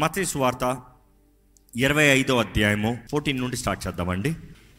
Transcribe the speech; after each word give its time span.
మతేసు 0.00 0.38
వార్త 0.38 0.80
ఇరవై 1.76 2.04
ఐదో 2.04 2.38
అధ్యాయము 2.38 2.98
ఫోర్టీన్ 3.10 3.38
నుండి 3.38 3.56
స్టార్ట్ 3.56 3.86
చేద్దామండి. 3.86 4.34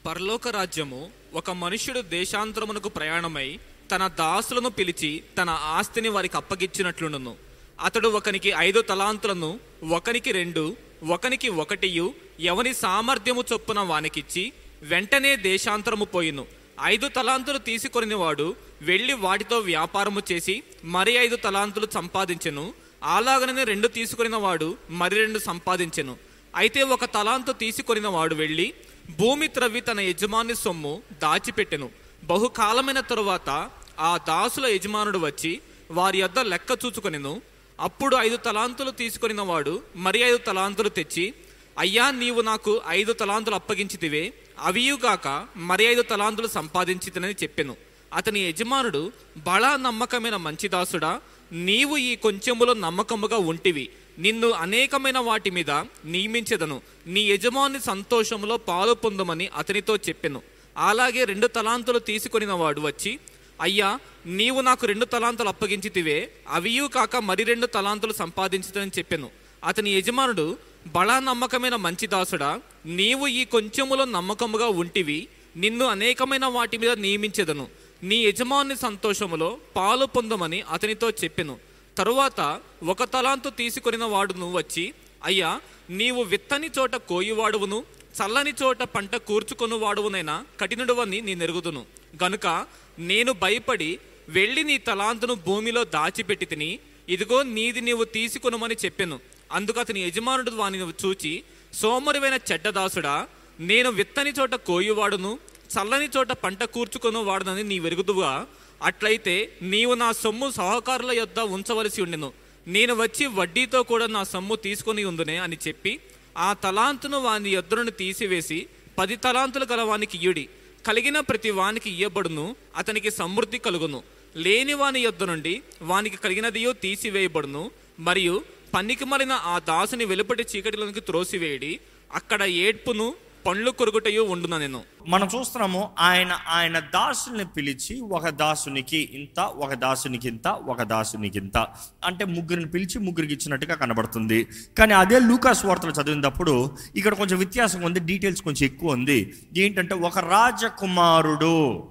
పరలోక 0.06 0.48
రాజ్యము 0.48 1.10
ఒక 1.34 1.52
మనుష్యుడు 1.52 2.02
దేశాంతరమునకు 2.02 2.90
ప్రయాణమై 2.90 3.60
తన 3.92 4.08
దాసులను 4.08 4.70
పిలిచి 4.70 5.24
తన 5.38 5.50
ఆస్తిని 5.50 6.10
వారికి 6.10 6.38
అప్పగించినట్లును 6.38 7.36
అతడు 7.84 8.08
ఒకనికి 8.08 8.50
ఐదు 8.50 8.82
తలాంతులను 8.82 9.60
ఒకనికి 9.90 10.32
రెండు 10.32 10.76
ఒకనికి 11.06 11.50
ఒకటియు 11.50 12.14
ఎవని 12.40 12.74
సామర్థ్యము 12.74 13.44
చొప్పున 13.54 13.80
వానికిచ్చి 13.80 14.52
వెంటనే 14.84 15.36
దేశాంతరము 15.36 16.06
పోయిను. 16.06 16.46
ఐదు 16.84 17.08
తలాంతులు 17.08 17.58
తీసుకొని 17.58 18.16
వాడు 18.16 18.56
వెళ్ళి 18.82 19.14
వాటితో 19.14 19.60
వ్యాపారము 19.60 20.22
చేసి 20.32 20.64
మరి 20.84 21.12
ఐదు 21.12 21.36
తలాంతులు 21.36 21.88
సంపాదించెను. 21.94 22.83
అలాగనే 23.04 23.64
రెండు 23.64 23.88
తీసుకొనిన 23.88 24.36
వాడు 24.36 24.78
మరి 24.90 25.16
రెండు 25.16 25.40
సంపాదించెను. 25.40 26.18
అయితే 26.56 26.84
ఒక 26.84 27.06
తలాంతు 27.06 27.52
తీసుకొనిన 27.52 28.08
వాడు 28.08 28.36
వెళ్ళి 28.36 28.74
భూమి 29.20 29.48
త్రవ్వి 29.48 29.82
తన 29.82 30.00
యజమాని 30.00 30.56
సొమ్ము 30.56 31.04
దాచిపెట్టెను. 31.22 31.90
బహుకాలమైన 32.24 33.00
తరువాత 33.00 33.70
ఆ 34.00 34.18
దాసుల 34.18 34.66
యజమానుడు 34.66 35.18
వచ్చి 35.18 35.62
వారి 35.92 36.18
యొద్ద 36.20 36.40
లెక్క 36.40 36.86
చూచుకొనిను. 36.86 37.42
అప్పుడు 37.80 38.16
ఐదు 38.16 38.38
తలాంతులు 38.38 38.92
తీసుకొనిన 38.92 39.42
వాడు 39.42 39.82
మరి 39.96 40.20
ఐదు 40.20 40.38
తలాంతులు 40.38 40.90
తెచ్చి 40.90 41.34
అయ్యా 41.80 42.12
నీవు 42.12 42.42
నాకు 42.42 42.82
ఐదు 42.88 43.14
తలాంతులు 43.14 43.56
అప్పగించితివే. 43.56 44.34
అవియుగాక 44.60 45.48
మరి 45.58 45.84
ఐదు 45.86 46.02
తలాంతులు 46.02 46.48
సంపాదించితనని 46.48 47.34
చెప్పెను. 47.34 47.76
అతని 48.14 48.40
యజమానుడు 48.40 49.12
బళ 49.38 49.76
నమ్మకమైన 49.76 50.36
మంచి 50.36 50.68
దాసుడా 50.68 51.22
నీవు 51.54 51.98
ఈ 51.98 52.16
కొంచెములో 52.16 52.74
నమ్మకముగా 52.74 53.38
ఉంటివి. 53.38 53.90
నిన్ను 54.20 54.50
అనేకమైన 54.50 55.18
వాటి 55.18 55.50
మీద 55.50 55.72
నియమించెదను. 56.06 56.82
నీ 57.08 57.22
యజమాని 57.22 57.80
సంతోషములో 57.80 58.58
పాలు 58.58 58.94
పొందమని 58.94 59.48
అతనితో 59.48 59.96
చెప్పెను. 59.96 60.42
అలాగే 60.78 61.24
రెండు 61.24 61.48
తలాంతులు 61.48 62.00
తీసుకొనిన 62.00 62.52
వాడు 62.52 62.82
వచ్చి 62.82 63.20
అయ్యా 63.62 64.00
నీవు 64.26 64.62
నాకు 64.62 64.88
రెండు 64.88 65.06
తలాంతులు 65.06 65.48
అప్పగించితివే. 65.48 66.32
అవియు 66.50 66.84
కాక 66.84 67.16
మరి 67.16 67.44
రెండు 67.44 67.66
తలాంతులు 67.66 68.14
సంపాదించుతని 68.14 68.92
చెప్పెను. 68.98 69.30
అతని 69.64 69.94
యజమానుడు 69.94 70.58
బళా 70.88 71.20
నమ్మకమైన 71.20 71.76
మంచి 71.76 72.08
దాసుడా 72.08 72.62
నీవు 72.86 73.28
ఈ 73.28 73.46
కొంచెములో 73.46 74.06
నమ్మకముగా 74.06 74.68
ఉంటివి. 74.68 75.28
నిన్ను 75.56 75.86
అనేకమైన 75.86 76.46
వాటి 76.46 76.78
మీద 76.78 76.90
నియమించదను. 76.90 77.68
నీ 78.04 78.16
యజమాని 78.16 78.76
సంతోషములో 78.76 79.58
పాలు 79.76 80.06
పొందమని 80.06 80.62
అతనితో 80.62 81.10
చెప్పెను. 81.10 81.60
తరువాత 81.98 82.62
ఒక 82.86 83.04
తలాంతు 83.04 83.50
తీసుకొనిన 83.50 84.04
వాడును 84.04 84.52
వచ్చి 84.52 84.94
అయ్యా 85.24 85.62
నీవు 85.90 86.24
విత్తని 86.24 86.70
చోట 86.80 86.96
కోయువాడువును 86.96 87.84
చల్లని 88.18 88.54
చోట 88.64 88.84
పంట 88.84 89.16
కూర్చుకొని 89.16 89.78
వాడువునైనా 89.78 90.46
కఠినుడువని 90.60 91.22
నీ 91.22 91.36
నెరుగుదును. 91.36 91.86
గనుక 92.24 92.66
నేను 93.00 93.32
భయపడి 93.32 94.00
వెళ్ళి 94.30 94.64
నీ 94.64 94.78
తలాంతును 94.78 95.34
భూమిలో 95.34 95.84
దాచిపెట్టి 95.84 96.46
తిని 96.46 96.80
ఇదిగో 97.10 97.44
నీది 97.44 97.82
నీవు 97.82 98.04
తీసుకొనుమని 98.04 98.76
చెప్పెను. 98.86 99.20
అందుకు 99.52 99.80
అతని 99.80 100.00
యజమానుడు 100.00 100.52
వానిని 100.52 100.94
చూచి 101.06 101.44
సోమరువైన 101.74 102.40
చెడ్డదాసుడా 102.52 103.28
నేను 103.60 103.90
విత్తని 103.90 104.34
చోట 104.40 104.56
కోయువాడును 104.56 105.40
చల్లని 105.74 106.10
చోట 106.18 106.32
పంట 106.32 106.64
కూర్చుకొని 106.64 107.18
వాడునని 107.18 107.64
నీ 107.64 107.80
వెరుగుదువా 107.80 108.46
అట్లయితే 108.84 109.58
నీవు 109.62 109.94
నా 109.94 110.12
సొమ్ము 110.12 110.52
సహకారుల 110.52 111.12
యొద్ద 111.12 111.40
ఉంచవలసి 111.40 112.02
ఉండెను. 112.02 112.34
నేను 112.68 112.94
వచ్చి 112.94 113.26
వడ్డీతో 113.26 113.84
కూడా 113.84 114.08
నా 114.08 114.24
సొమ్ము 114.24 114.56
తీసుకొని 114.56 115.04
ఉందునే 115.04 115.38
అని 115.38 115.58
చెప్పి 115.68 116.00
ఆ 116.38 116.54
తలాంతును 116.54 117.20
వాని 117.20 117.50
యొద్ద 117.50 117.98
తీసివేసి 117.98 118.68
పది 118.98 119.16
తలాంతులు 119.16 119.66
గల 119.72 119.82
వానికి 119.82 120.18
ఇయుడి 120.18 120.50
కలిగిన 120.88 121.20
ప్రతి 121.20 121.50
వానికి 121.50 121.90
ఇయ్యబడును 121.90 122.56
అతనికి 122.78 123.12
సమృద్ధి 123.12 123.58
కలుగును. 123.58 124.04
లేని 124.36 124.74
వాని 124.74 125.00
యొద్ద 125.00 125.24
నుండి 125.24 125.62
వానికి 125.82 126.18
కలిగినదియో 126.18 126.74
తీసివేయబడును 126.74 127.72
మరియు 128.00 128.44
పనికి 128.74 129.06
మరిన 129.06 129.32
ఆ 129.32 129.60
దాసుని 129.60 130.06
వెలుపటి 130.06 130.46
చీకటిలోనికి 130.56 131.00
త్రోసివేయడి. 131.00 131.80
అక్కడ 132.14 132.44
ఏడ్పును 132.44 133.16
పండ్లు 133.48 133.72
కొరుకుటయు 133.72 134.22
ఉండున 134.22 134.58
నేను? 134.58 134.82
మనం 135.08 135.30
చూస్తున్నాము 135.40 135.90
ఆయన 136.00 136.38
ఆయన 136.50 136.80
దాసుల్ని 136.80 137.46
పిలిచి 137.46 138.02
ఒక 138.02 138.30
దాసునికి 138.30 139.10
ఇంత 139.14 139.40
ఒక 139.40 139.74
దాసునికి 139.74 140.28
ఇంత 140.28 140.48
ఒక 140.48 140.82
దాసునికి 140.82 141.38
ఇంత. 141.38 141.58
అంటే 142.06 142.26
ముగ్గురిని 142.26 142.70
పిలిచి 142.70 143.00
ముగ్గురికి 143.00 143.34
ఇచ్చినట్టుగా 143.34 143.76
కనబడుతుంది. 143.76 144.48
కానీ 144.78 144.94
అదే 144.94 145.20
లూకాస్ 145.20 145.66
వార్తలు 145.66 145.92
చదివినప్పుడు 145.92 146.78
ఇక్కడ 146.96 147.14
కొంచెం 147.14 147.38
వ్యత్యాసం 147.38 147.82
ఉంది 147.82 148.00
డీటెయిల్స్ 148.00 148.42
కొంచెం 148.42 148.66
ఎక్కువ 148.66 148.92
ఉంది. 148.92 149.34
ఏంటంటే 149.58 149.96
ఒక 149.96 150.20
రాజకుమారుడు 150.20 151.88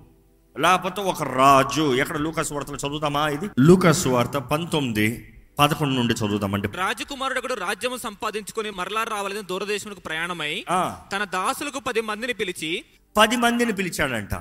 లేకపోతే 0.58 1.00
ఒక 1.00 1.22
రాజు. 1.22 1.94
ఎక్కడ 1.94 2.16
లూకాస్ 2.16 2.52
వార్తలు 2.52 2.76
చదువుతామా 2.76 3.28
ఇది? 3.28 3.50
లూకాస్ 3.60 4.06
వార్త 4.06 4.30
పంతొమ్మిది 4.30 5.31
పదకొండు 5.58 5.94
నుండి 5.94 6.14
చదువుదామంటే 6.14 6.68
రాజకుమారుడు 6.74 7.38
ఒకడు 7.38 7.54
రాజ్యము 7.54 7.96
సంపాదించుకొని 7.96 8.70
మరలా 8.70 9.02
రావాలని 9.02 9.42
దూరదేశములకు 9.42 10.00
ప్రయాణమై. 10.00 10.64
తన 11.12 11.24
దాసులకు 11.24 11.80
పది 11.80 12.00
మందిని 12.00 12.32
పిలిచి 12.32 12.84
పది 13.16 13.36
మందిని 13.36 13.72
పిలిచాడంట. 13.72 14.34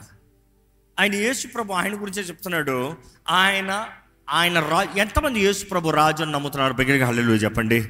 ఆయన 1.00 1.14
యేసు 1.16 1.48
ప్రభు 1.48 1.74
ఆయన 1.74 2.02
గురించే 2.02 2.22
చెప్తున్నాడు. 2.22 2.98
ఆయన 3.30 3.90
ఆయన 4.30 4.60
రా 4.60 4.82
ఎంతమంది 4.98 5.40
యేసు 5.40 5.66
ప్రభు 5.66 5.90
రాజు 5.90 6.24
అని 6.24 6.32
నమ్ముతున్నారు? 6.32 6.74
బిగ్గరగా 6.74 7.08
హల్లెలూయా 7.08 7.38
చెప్పండి. 7.38 7.90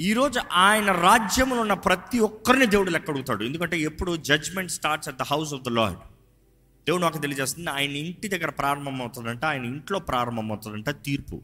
ఈరోజు 0.00 0.40
ఆయన 0.52 0.92
రాజ్యంలో 0.92 1.60
ఉన్న 1.60 1.74
ప్రతి 1.74 2.18
ఒక్కరిని 2.18 2.66
దేవుడు 2.66 2.90
లెక్క 2.90 3.10
అడుగుతాడు 3.10 3.44
ఎందుకంటే 3.44 3.78
ఎప్పుడు 3.80 4.16
judgment 4.16 4.72
starts 4.72 5.08
at 5.08 5.16
the 5.16 5.22
house 5.22 5.54
of 5.54 5.62
the 5.62 5.68
Lord. 5.68 5.98
దేవుడు 6.88 7.02
నాకు 7.02 7.18
తెలియజేస్తుంది 7.18 7.70
ఆయన 7.70 7.90
ఇంటి 7.90 8.28
దగ్గర 8.28 8.50
ప్రారంభం 8.50 9.00
అవుతుందంట 9.02 9.44
ఆయన 9.44 9.64
ఇంట్లో 9.64 9.98
ప్రారంభం 9.98 10.52
అవుతుందంట 10.52 10.90
తీర్పు. 10.90 11.40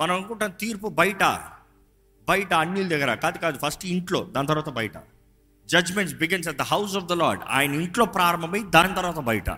మనం 0.00 0.14
అనుకుంటాం 0.14 0.50
తీర్పు 0.50 0.88
బయట 0.88 1.24
బయట 2.28 2.54
అన్యుల 2.54 2.88
దగ్గర 2.88 3.14
కాదు 3.14 3.38
కాదు 3.38 3.58
ఫస్ట్ 3.58 3.86
ఇంట్లో 3.86 4.20
దాని 4.24 4.46
తర్వాత 4.46 4.68
బయట. 4.68 4.92
Judgments 5.66 6.16
begins 6.16 6.48
at 6.48 6.56
the 6.56 6.62
house 6.62 6.96
of 6.96 7.04
the 7.04 7.12
Lord 7.12 7.42
ఆయన 7.48 7.74
ఇంట్లో 7.74 8.04
ప్రారంభమై 8.04 8.62
దాని 8.70 8.94
తర్వాత 8.94 9.18
బయట. 9.18 9.50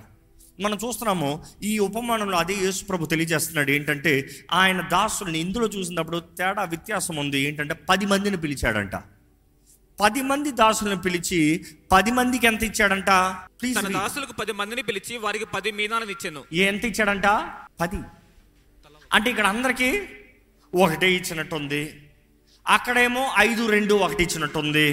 మనం 0.61 0.79
చూస్తున్నాము 0.85 1.45
ఈ 1.63 1.79
ఉపమానంలో 1.79 2.37
అదే 2.39 2.55
యేసు 2.55 2.85
ప్రభు 2.85 3.07
తెలియజేస్తున్నాడు 3.07 3.71
ఏంటంటే 3.71 4.29
ఆయన 4.53 4.81
దాసుల్ని 4.81 5.39
ఇందులో 5.39 5.67
చూసినప్పుడు 5.67 6.19
తేడా 6.19 6.65
వ్యత్యాసం 6.65 7.17
ఉంది 7.17 7.41
ఏంటంటే 7.41 7.75
పది 7.75 8.07
మందిని 8.07 8.37
పిలిచాడంట. 8.37 8.97
పది 10.01 10.23
మంది 10.23 10.51
దాసులను 10.51 11.03
పిలిచి 11.03 11.67
పది 11.93 12.11
మందికి 12.11 12.47
ఎంత 12.47 12.63
ఇచ్చాడంట? 12.63 13.11
ప్లీజ్ 13.61 13.79
తన 13.79 13.93
దాసులకు 13.93 14.33
పది 14.33 14.53
మందిని 14.53 14.83
పిలిచి 14.83 15.17
వారికి 15.17 15.45
పది 15.45 15.73
మీనాలను 15.73 16.11
ఇచ్చాను. 16.11 16.45
ఎంత 16.53 16.85
ఇచ్చాడంట? 16.85 17.27
పది. 17.81 17.97
అంటే 19.13 19.31
ఇక్కడ 19.31 19.47
అందరికీ 19.47 20.09
ఒకటే 20.75 21.13
ఇచ్చినట్టుంది. 21.13 22.11
అక్కడేమో 22.69 23.33
ఐదు 23.39 23.67
రెండు 23.67 23.95
ఒకటి 23.95 24.23
ఇచ్చినట్టుంది. 24.23 24.87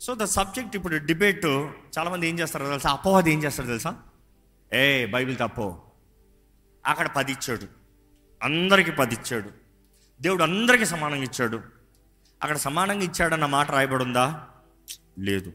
సో 0.00 0.14
ద 0.14 0.24
సబ్జెక్ట్ 0.24 0.76
ఇప్పుడు 0.76 0.96
డిబేట్ 0.96 1.46
చాలామంది 1.98 2.28
ఏం 2.28 2.38
చేస్తారో 2.38 2.68
తెలుసా? 2.68 2.90
అపవాది 2.90 3.32
ఏం 3.32 3.44
చేస్తారో 3.44 3.66
తెలుసా? 3.66 3.96
ఏ 4.72 5.06
బైబిల్ 5.06 5.36
తప్పో. 5.36 5.82
అక్కడ 6.86 7.06
పది 7.06 7.32
ఇచ్చాడు. 7.32 7.66
అందరికీ 8.42 8.90
పది 8.90 9.14
ఇచ్చాడు. 9.14 9.50
దేవుడు 10.20 10.42
అందరికీ 10.42 10.84
సమానంగా 10.84 11.22
ఇచ్చాడు. 11.22 11.73
అక్కడ 12.44 12.56
సమానంగా 12.56 13.02
ఇచ్చాడన్న 13.02 13.46
మాట 13.46 13.70
రాయబడుందా? 13.70 14.46
లేదు. 15.18 15.52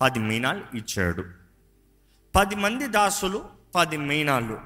పది 0.00 0.18
మీనాలు 0.18 0.76
ఇచ్చాడు. 0.76 1.24
పది 2.36 2.54
మంది 2.54 2.86
దాసులు 2.86 3.44
పది 3.74 3.96
మీనాలు. 3.96 4.60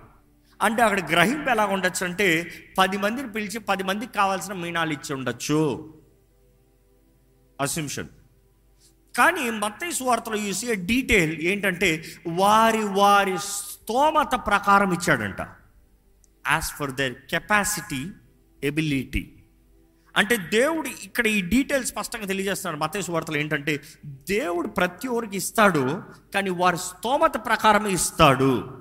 అంటే 0.62 0.82
అక్కడ 0.82 1.10
గ్రహింపు 1.10 1.50
ఎలా 1.50 1.66
ఉండొచ్చు 1.66 2.06
అంటే 2.06 2.50
పది 2.78 2.96
మందిని 2.98 3.32
పిలిచి 3.32 3.58
పది 3.58 3.82
మందికి 3.82 4.12
కావాల్సిన 4.12 4.52
మీనాలు 4.52 4.92
ఇచ్చి 4.92 5.14
ఉండొచ్చు. 5.14 5.94
అసిమ్షన్ 7.60 8.08
కానీ 9.16 9.50
మత్తయ్య 9.50 9.92
సువార్తలో 9.92 10.36
చూసి 10.36 10.74
డీటెయిల్ 10.74 11.40
ఏంటంటే 11.40 12.04
వారి 12.26 12.84
వారి 12.84 13.38
స్తోమత 13.38 14.46
ప్రకారం 14.46 14.92
ఇచ్చాడంట. 14.92 15.40
As 16.50 16.64
per 16.64 16.90
their 16.90 17.12
capacity 17.12 18.10
ability 18.64 19.39
అంటే 20.16 20.36
దేవుడు 20.36 20.88
ఇక్కడ 20.88 21.26
ఈ 21.26 21.40
డీటెయిల్స్ 21.40 21.90
స్పష్టంగా 21.90 22.26
తెలియజేస్తున్నాడు. 22.26 22.82
మతేసు 22.82 23.12
వార్తలు 23.12 23.36
ఏంటంటే 23.36 23.80
దేవుడు 24.06 24.68
ప్రతి 24.68 25.08
ఒక్కరికి 25.08 25.36
ఇస్తాడు 25.36 26.02
కానీ 26.34 26.50
వారి 26.50 26.78
స్తోమత 26.78 27.46
ప్రకారమే 27.46 27.90
ఇస్తాడు. 27.90 28.80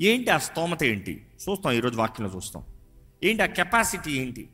ఏంటి 0.00 0.30
ఆ 0.30 0.38
స్తోమత 0.38 0.84
ఏంటి? 0.84 1.26
చూస్తాం 1.48 1.72
ఈరోజు 1.72 1.96
వాక్యంలో 1.96 2.36
చూస్తాం. 2.36 2.62
ఏంటి 3.24 3.42
ఆ 3.42 3.46
కెపాసిటీ 3.46 4.12
ఏంటి? 4.12 4.48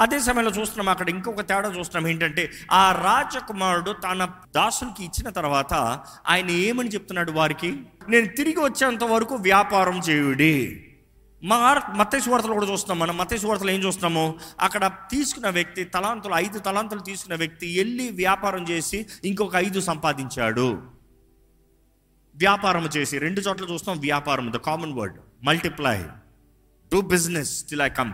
అదే 0.00 0.20
సమయంలో 0.20 0.50
చూస్తున్నాం 0.50 0.88
అక్కడ 0.88 1.10
ఇంకొక 1.10 1.40
తేడా 1.40 1.68
చూస్తున్నాం. 1.78 2.10
ఏంటంటే 2.10 2.50
ఆ 2.72 2.92
రాజకుమారుడు 2.92 3.90
తన 3.90 4.28
దాసునికి 4.54 5.04
ఇచ్చిన 5.04 5.28
తర్వాత 5.30 5.74
ఆయన 6.28 6.50
ఏమని 6.50 6.88
చెప్తున్నాడు 6.88 7.32
వారికి? 7.32 7.76
నేను 8.08 8.26
తిరిగి 8.26 8.60
వచ్చేంత 8.60 9.04
వరకు 9.04 9.34
వ్యాపారం 9.34 9.98
చేయుడి. 9.98 10.86
మా 11.44 11.82
మత్తేసు 11.96 12.30
వార్తలు 12.30 12.52
కూడా 12.52 12.66
చూస్తున్నాం 12.66 12.98
మనం. 12.98 13.16
మత్తయి 13.16 13.46
వార్తలు 13.46 13.70
ఏం 13.70 13.80
చూస్తున్నాము? 13.80 14.38
అక్కడ 14.60 14.92
తీసుకున్న 15.10 15.48
వ్యక్తి 15.48 15.84
తలాంతులు 15.84 16.34
ఐదు 16.34 16.58
తలాంతులు 16.58 17.00
తీసుకున్న 17.00 17.38
వ్యక్తి 17.38 17.78
వెళ్ళి 17.78 18.10
వ్యాపారం 18.10 18.62
చేసి 18.68 19.06
ఇంకొక 19.24 19.56
ఐదు 19.56 19.80
సంపాదించాడు. 19.80 20.82
వ్యాపారం 22.36 22.84
చేసి 22.96 23.18
రెండు 23.18 23.40
చోట్ల 23.40 23.64
చూస్తాం 23.64 23.98
వ్యాపారం 23.98 24.52
the 24.52 24.56
common 24.56 24.92
word 24.92 25.16
multiply 25.42 26.02
do 26.92 27.00
business 27.00 27.64
till 27.64 27.82
I 27.82 27.88
come 27.88 28.12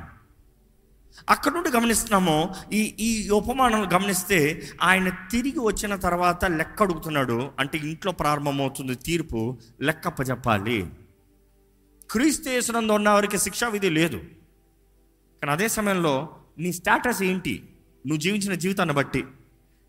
అక్కడ 1.31 1.53
నుండి 1.53 1.71
గమనిస్తున్నాము 1.71 2.55
ఈ 2.73 2.97
ఈ 3.01 3.31
ఉపమానం 3.31 3.93
గమనిస్తే 3.95 4.69
ఆయన 4.83 5.09
తిరిగి 5.09 5.59
వచ్చిన 5.59 5.97
తర్వాత 5.97 6.45
లెక్క 6.45 6.83
అడుగుతున్నాడు. 6.83 7.51
అంటే 7.59 7.79
ఇంట్లో 7.79 8.13
ప్రారంభమవుతుంది 8.13 8.95
తీర్పు 8.95 9.59
లెక్కప్ప 9.81 10.31
చెప్పాలి. 10.31 10.87
క్రీస్తు 12.11 12.49
యేసునందు 12.49 12.93
ఉన్న 12.93 13.09
వారికి 13.09 13.39
శిక్షా 13.39 13.69
విధి 13.69 13.91
లేదు. 13.91 14.17
కానీ 15.43 15.51
అదే 15.51 15.69
సమయంలో 15.69 16.29
నీ 16.59 16.73
స్టేటస్ 16.73 17.23
ఏంటి? 17.23 17.63
నువ్వు 18.07 18.21
జీవించిన 18.21 18.55
జీవితాన్ని 18.55 18.95
బట్టి 18.95 19.23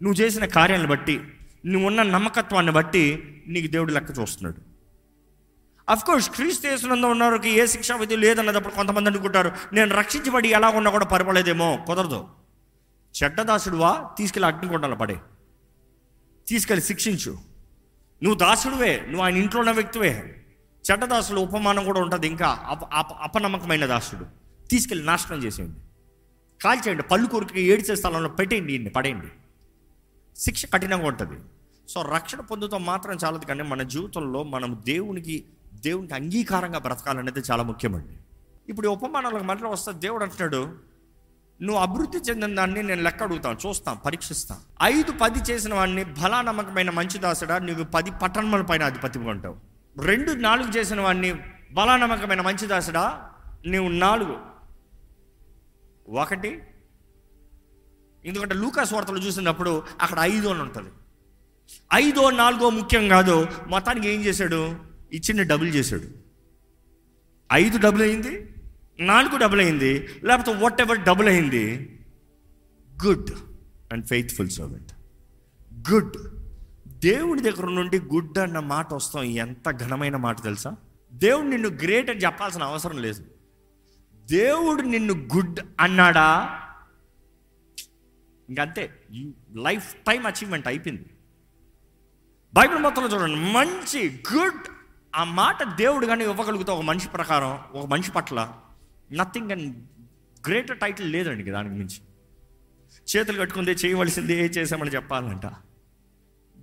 నువ్వు 0.03 0.13
చేసిన 0.13 0.45
కార్యాలను 0.45 0.87
బట్టి 0.87 1.23
నువ్వు 1.65 1.87
ఉన్న 1.87 2.03
నమ్మకత్వాన్ని 2.03 2.71
బట్టి 2.71 3.23
నీకు 3.47 3.67
దేవుడు 3.67 3.91
లెక్క 3.91 4.19
చూస్తున్నాడు. 4.19 4.61
అఫ్ 5.91 6.05
కోర్స్ 6.05 6.29
క్రీస్తు 6.29 6.67
యేసునందు 6.67 7.05
ఉన్న 7.05 7.23
వారికి 7.23 7.49
ఏ 7.49 7.65
శిక్షా 7.65 7.95
విధి 7.95 8.15
లేదన్నప్పుడు 8.15 8.73
కొంతమంది 8.73 9.09
అనుకుంటారు 9.09 9.51
నేను 9.73 9.95
రక్షించబడి 9.95 10.49
ఎలా 10.49 10.69
ఉన్నా 10.69 10.91
కూడా 10.91 11.05
పర్వాలేదేమో 11.05 11.79
కుదరదు. 11.87 12.27
చెడ్డదాసుడువా 13.23 14.09
తీసుకెళ్ళి 14.17 14.51
అగ్నికొండలు 14.51 14.95
పడే. 14.95 15.17
తీసుకెళ్ళి 16.47 16.85
శిక్షించు. 16.85 17.31
నువ్వు 18.23 18.35
దాసుడువే 18.35 19.03
నువ్వు 19.05 19.21
ఆయన 19.21 19.37
ఇంట్లో 19.37 19.59
ఉన్న 19.59 19.71
వ్యక్తివే. 19.71 20.43
చెడ్డదాసుడు 20.91 21.41
ఉపమానం 21.41 21.85
కూడా 21.85 22.01
ఉంటుంది. 22.01 22.27
ఇంకా 22.27 22.59
అప 22.65 22.83
అప- 22.93 23.15
అపనమ్మకమైన 23.21 23.85
దాసుడు. 23.85 24.25
తీసుకెళ్ళి 24.69 25.05
నాశనం 25.05 25.43
చేసేయండి. 25.43 25.79
కాల్చేయండి 26.63 27.03
పళ్ళు 27.03 27.27
కొరికి 27.27 27.61
ఏడిచే 27.61 27.95
స్థలంలో 27.95 28.29
పెట్టేయండి 28.29 28.73
ఈయన్ని 28.73 28.89
పడేయండి. 28.89 29.27
శిక్ష 30.37 30.65
కఠినంగా 30.73 31.07
ఉంటుంది. 31.07 31.39
సో 31.89 32.01
రక్షణ 32.01 32.39
పొందుతాం 32.39 32.85
మాత్రం 32.85 33.17
చాలదు 33.25 33.45
కానీ 33.45 33.63
మన 33.63 33.83
జీవితంలో 33.83 34.43
మనం 34.43 34.81
దేవునికి 34.85 35.45
దేవునికి 35.73 36.13
అంగీకారంగా 36.13 36.79
బ్రతకాలనేది 36.79 37.39
చాలా 37.39 37.63
ముఖ్యమండి. 37.63 38.17
ఇప్పుడు 38.69 38.87
ఉపమానాలకు 38.87 39.43
మళ్ళీ 39.43 39.69
వస్తే 39.69 39.91
దేవుడు 39.91 40.23
అంటున్నాడు 40.23 40.75
నువ్వు 41.61 41.81
అభివృద్ధి 41.81 42.17
చెందిన 42.17 42.55
దాన్ని 42.55 42.83
నేను 42.83 43.01
లెక్క 43.01 43.23
అడుగుతాను 43.23 43.57
చూస్తాను 43.67 43.99
పరీక్షిస్తాను. 43.99 44.61
ఐదు 44.83 45.11
పది 45.11 45.39
చేసిన 45.39 45.73
వాడిని 45.73 46.03
బలా 46.03 46.41
నమ్మకమైన 46.41 46.89
మంచి 46.89 47.17
దాసుడా 47.17 47.57
నువ్వు 47.57 47.83
పది 47.83 48.11
పట్టణముల 48.11 48.61
పైన 48.61 48.83
అధిపతిగా 48.83 49.29
ఉంటావు. 49.29 49.76
రెండు 50.01 50.31
నాలుగు 50.31 50.71
చేసిన 50.71 51.01
వాడిని 51.01 51.33
బలానమ్మకమైన 51.71 52.41
మంచి 52.41 52.67
దాసుడా? 52.67 53.29
నువ్వు 53.67 53.91
నాలుగు. 53.91 54.37
ఒకటి. 56.11 56.61
ఎందుకంటే 58.25 58.55
లూకాస్ 58.55 58.93
వార్తలు 58.93 59.17
చూసినప్పుడు 59.17 59.83
అక్కడ 60.01 60.17
ఐదు 60.19 60.47
అని 60.47 60.61
ఉంటుంది. 60.61 60.89
ఐదో 61.93 62.31
నాలుగో 62.31 62.69
ముఖ్యం 62.69 63.09
కాదు. 63.09 63.47
మొత్తానికి 63.67 64.09
ఏం 64.09 64.21
చేశాడు? 64.21 64.75
ఇచ్చిన 65.13 65.41
డబుల్ 65.41 65.75
చేశాడు. 65.75 66.03
ఐదు 67.53 67.77
డబుల్ 67.77 68.01
అయింది 68.01 68.49
నాలుగు 68.99 69.37
డబుల్ 69.37 69.61
అయింది 69.61 70.09
లేకపోతే 70.23 70.53
వాట్ 70.53 70.81
ఎవర్ 70.81 70.99
డబుల్ 70.99 71.27
అయింది. 71.27 71.93
Good 73.05 73.31
and 73.91 74.05
faithful 74.05 74.49
servant 74.49 74.91
good 75.91 76.36
దేవుడి 76.97 77.41
దగ్గర 77.41 77.65
నుండి 77.65 77.99
గుడ్ 77.99 78.37
అన్న 78.37 78.59
మాట 78.59 78.93
వస్తాం. 78.93 79.23
ఎంత 79.23 79.71
ఘనమైన 79.71 80.15
మాట 80.15 80.43
తెలుసా? 80.43 80.75
దేవుడు 81.13 81.47
నిన్ను 81.47 81.69
గ్రేట్ 81.69 82.09
అని 82.09 82.19
చెప్పాల్సిన 82.19 82.63
అవసరం 82.63 82.97
లేదు. 82.97 83.25
దేవుడు 84.25 84.81
నిన్ను 84.81 85.13
గుడ్ 85.13 85.59
అన్నాడా? 85.79 86.59
ఇంకంతే. 88.49 89.03
లైఫ్ 89.55 89.95
టైం 89.95 90.27
అచీవ్మెంట్ 90.27 90.67
అయిపోయింది. 90.67 91.05
బైబిల్ 92.53 92.79
మొత్తంలో 92.79 93.09
చూడండి. 93.15 93.35
మంచి 93.35 94.23
గుడ్ 94.33 94.67
ఆ 95.15 95.23
మాట 95.23 95.63
దేవుడు 95.63 96.05
కానీ 96.05 96.23
ఇవ్వగలుగుతా 96.23 96.73
ఒక 96.73 96.81
మనిషి 96.81 97.09
ప్రకారం 97.09 97.79
ఒక 97.79 97.85
మనిషి 97.85 98.11
పట్ల 98.11 98.53
నథింగ్ 99.11 99.51
అండ్ 99.51 99.87
గ్రేటర్ 100.47 100.77
టైటిల్ 100.77 101.11
లేదండి 101.11 101.51
దానికి 101.51 101.75
మించి. 101.75 102.01
చేతులు 103.15 103.39
కట్టుకుందే 103.39 103.71
చేయవలసింది 103.71 104.33
ఏ 104.33 104.47
చేసామని 104.47 104.89
చెప్పాలంట. 104.89 105.45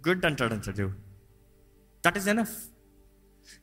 గుడ్ 0.09 0.25
అంటాడంట 0.25 0.71
దేవుడు. 0.71 0.97
దట్ 2.07 2.17
ఈస్ 2.17 2.29
ఎనఫ్ 2.29 2.57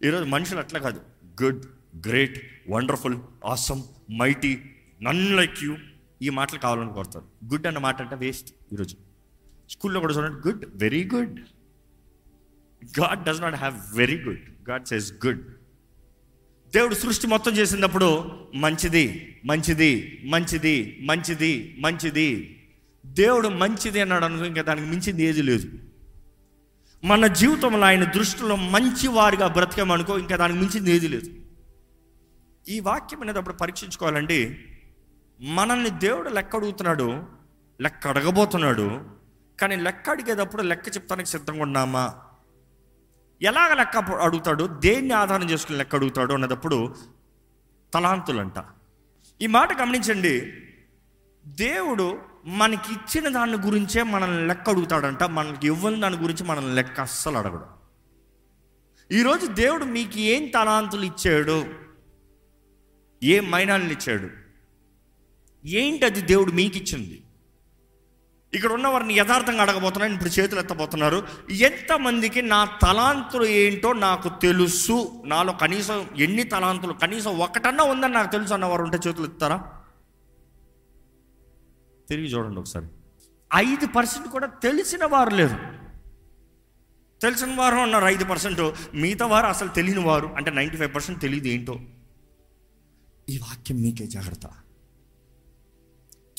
ఈరోజు 0.06 0.24
మనుషులు 0.24 0.60
అట్లా 0.60 0.80
కాదు. 0.80 1.02
Good 1.44 1.66
great 2.08 2.38
wonderful 2.70 3.18
awesome 3.46 3.82
mighty 4.20 4.62
none 5.02 5.38
like 5.38 5.64
you 5.64 5.78
ఈ 6.22 6.30
మాటలు 6.30 6.60
కావాలని 6.60 6.94
కోరుతారు. 6.94 7.26
గుడ్ 7.46 7.68
అన్న 7.68 7.78
మాట 7.78 8.02
అంటే 8.02 8.16
వేస్ట్ 8.16 8.54
ఈరోజు. 8.74 8.98
స్కూల్లో 9.70 10.00
కూడా 10.00 10.14
చూడండి 10.14 10.48
good 10.48 10.66
very 10.76 11.10
good 11.14 11.40
God 13.00 13.24
does 13.24 13.42
not 13.42 13.56
have 13.56 13.98
very 13.98 14.22
good 14.22 14.70
God 14.70 14.86
says 14.86 15.14
good 15.26 15.42
దేవుడు 16.74 16.94
సృష్టి 16.94 17.28
మొత్తం 17.28 17.52
చేసినప్పుడు 17.52 18.32
మంచిది 18.56 19.38
మంచిది 19.46 20.22
మంచిది 20.24 20.98
మంచిది 21.02 21.78
మంచిది. 21.80 22.58
దేవుడు 23.06 23.48
మంచిది 23.48 24.02
అన్నాడు 24.02 24.26
అనుకో 24.26 24.46
ఇంకా 24.46 24.62
దానికి 24.62 24.88
మించింది 24.88 25.24
ఏది 25.24 25.42
లేదు. 25.42 25.91
మన 27.03 27.27
జీవితంలో 27.27 27.86
ఆయన 27.86 28.03
దృష్టిలో 28.03 28.56
మంచివారిగా 28.56 29.48
బ్రతకమనుకో 29.48 30.18
ఇంకా 30.18 30.36
దానికి 30.36 30.59
మించింది 30.59 30.92
ఏది 30.92 31.07
లేదు. 31.07 31.31
ఈ 32.68 32.80
వాక్యం 32.80 33.21
అనేది 33.21 33.38
అప్పుడు 33.38 33.56
పరీక్షించుకోవాలండి. 33.56 34.65
మనల్ని 35.42 35.89
దేవుడు 35.89 36.30
లెక్క 36.30 36.56
అడుగుతున్నాడు 36.56 37.24
లెక్క 37.81 38.07
అడగబోతున్నాడు 38.07 39.01
కానీ 39.59 39.75
లెక్క 39.75 40.09
అడిగేటప్పుడు 40.09 40.62
లెక్క 40.62 40.88
చెప్తానికి 40.88 41.30
సిద్ధంగా 41.30 41.62
ఉన్నామా? 41.62 42.13
ఎలాగ 43.42 43.74
లెక్క 43.74 43.98
అడుగుతాడు 43.98 44.63
దేన్ని 44.63 45.13
ఆధారం 45.13 45.50
చేసుకుని 45.50 45.77
లెక్క 45.77 45.95
అడుగుతాడు 45.95 46.33
అన్నదప్పుడు 46.33 46.95
తలాంతులంట. 47.94 48.63
ఈ 49.42 49.48
మాట 49.48 49.81
గమనించండి. 49.81 50.53
దేవుడు 51.45 52.31
మనకి 52.46 52.94
ఇచ్చిన 52.94 53.34
దాని 53.34 53.58
గురించే 53.58 54.04
మనల్ని 54.04 54.48
లెక్క 54.48 54.70
అడుగుతాడంట. 54.70 55.24
మనకి 55.24 55.68
ఇవ్వని 55.68 56.02
దాని 56.02 56.18
గురించి 56.18 56.44
మనల్ని 56.44 56.76
లెక్క 56.76 57.00
అస్సలు 57.00 57.38
అడగడు. 57.38 57.82
ఈరోజు 59.14 59.46
దేవుడు 59.46 59.86
మీకు 59.86 60.20
ఏం 60.20 60.48
తలాంతులు 60.48 61.06
ఇచ్చాడు? 61.06 61.66
ఏ 63.24 63.40
మైనాలను 63.40 63.90
ఇచ్చాడు? 63.90 64.30
ఏంటి 65.66 66.06
అది 66.06 66.22
దేవుడు 66.22 66.52
మీకు 66.52 66.78
ఇచ్చింది 66.78 67.24
ఇక్కడ 68.54 68.72
ఉన్న 68.72 68.88
వారిని 68.88 69.13
యథార్థంగా 69.13 69.62
అడగబోతున్నాను. 69.62 70.13
ఇప్పుడు 70.13 70.30
చేతులు 70.30 70.60
ఎత్తబోతున్నారు. 70.60 71.27
ఎంతమందికి 71.51 72.42
నా 72.42 72.65
తలాంతులు 72.65 73.46
ఏంటో 73.46 73.94
నాకు 73.94 74.30
తెలుసు. 74.42 75.24
నాలో 75.25 75.54
కనీసం 75.54 76.10
ఎన్ని 76.18 76.44
తలాంతులు? 76.44 76.94
కనీసం 76.94 77.39
ఒకటన్నా 77.39 77.84
ఉందని 77.84 78.13
నాకు 78.13 78.32
తెలుసు 78.32 78.54
అన్నవారు 78.54 78.84
ఉంటే 78.84 78.98
చేతులు 79.08 79.25
ఎత్తారా 79.25 79.81
తిరిగి 82.12 82.27
చూడండి 82.27 82.60
ఒకసారి. 82.60 82.88
ఐదు 83.56 83.88
పర్సెంట్ 83.88 84.27
కూడా 84.27 84.48
తెలిసిన 84.48 85.06
వారు 85.06 85.30
లేరు. 85.30 85.58
తెలిసిన 87.22 87.56
వారు 87.56 87.75
ఉన్నారు 87.75 88.06
ఐదు 88.06 88.25
పర్సెంట్. 88.25 88.74
మిగతా 88.96 89.25
వారు 89.25 89.46
అసలు 89.46 89.68
తెలియని 89.68 90.03
వారు. 90.06 90.27
అంటే 90.27 90.51
నైంటీ 90.51 90.77
ఫైవ్ 90.77 90.96
పర్సెంట్ 90.96 91.22
తెలియదు 91.22 91.48
ఏంటో. 91.48 91.80
ఈ 93.30 93.38
వాక్యం 93.38 93.82
మీకే 93.82 94.08
జాగ్రత్త. 94.08 94.41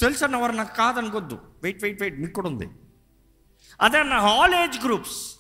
తెలుసు 0.01 0.25
అన్నవారు 0.25 0.53
నాకు 0.53 0.77
కాదనుకోద్దు. 0.77 1.39
Wait 1.63 1.83
wait 1.83 2.03
wait. 2.03 2.21
మీకు 2.21 2.33
కూడా 2.33 2.49
ఉంది. 2.49 2.69
అదే 3.81 3.99
అన్న 3.99 4.13
ఆల్ 4.13 4.55
ఏజ్ 4.55 4.85
గ్రూప్స్ 4.85 5.37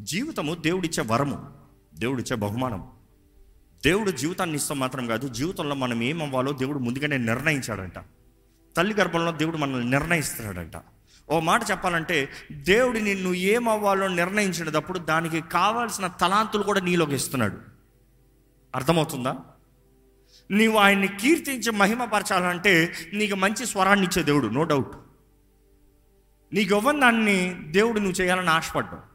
జీవితము 0.00 0.54
దేవుడిచ్చే 0.54 1.02
వరము. 1.02 1.54
దేవుడిచ్చే 1.94 2.36
బహుమానం. 2.36 2.90
దేవుడు 3.84 4.10
జీవితాన్ని 4.10 4.56
ఇస్తాం 4.56 4.78
మాత్రం 4.78 5.06
కాదు. 5.06 5.28
జీవితంలో 5.28 5.74
మనం 5.74 6.02
ఏమవ్వాలో 6.02 6.52
దేవుడు 6.52 6.78
ముందుగానే 6.78 7.18
నిర్ణయించాడంట. 7.18 7.94
తల్లి 8.80 8.94
గర్భంలో 8.94 9.32
దేవుడు 9.32 9.56
మనల్ని 9.56 9.90
నిర్ణయిస్తున్నాడంట. 9.90 10.72
ఓ 11.30 11.40
మాట 11.40 11.70
చెప్పాలంటే 11.70 12.28
దేవుడు 12.52 12.98
నిన్ను 12.98 13.34
ఏమవ్వాలో 13.34 14.08
నిర్ణయించినప్పుడు 14.08 14.98
దానికి 14.98 15.40
కావాల్సిన 15.40 16.06
తలాంతులు 16.06 16.62
కూడా 16.62 16.80
నీలోకి 16.80 17.14
ఇస్తున్నాడు. 17.14 17.58
అర్థమవుతుందా? 18.74 19.36
నీవు 20.50 20.76
ఆయన్ని 20.76 21.08
కీర్తించి 21.08 21.70
మహిమపరచాలంటే 21.70 22.92
నీకు 23.12 23.34
మంచి 23.34 23.66
స్వరాన్ని 23.66 24.06
ఇచ్చే 24.06 24.22
దేవుడు 24.22 24.46
నో 24.46 24.64
డౌట్ 24.64 24.96
నీకు 26.52 26.76
ఇవ్వని 26.76 27.00
దాన్ని 27.00 27.56
దేవుడు 27.70 27.98
నువ్వు 27.98 28.20
చేయాలని 28.20 28.50
ఆశపడ్డావు. 28.50 29.10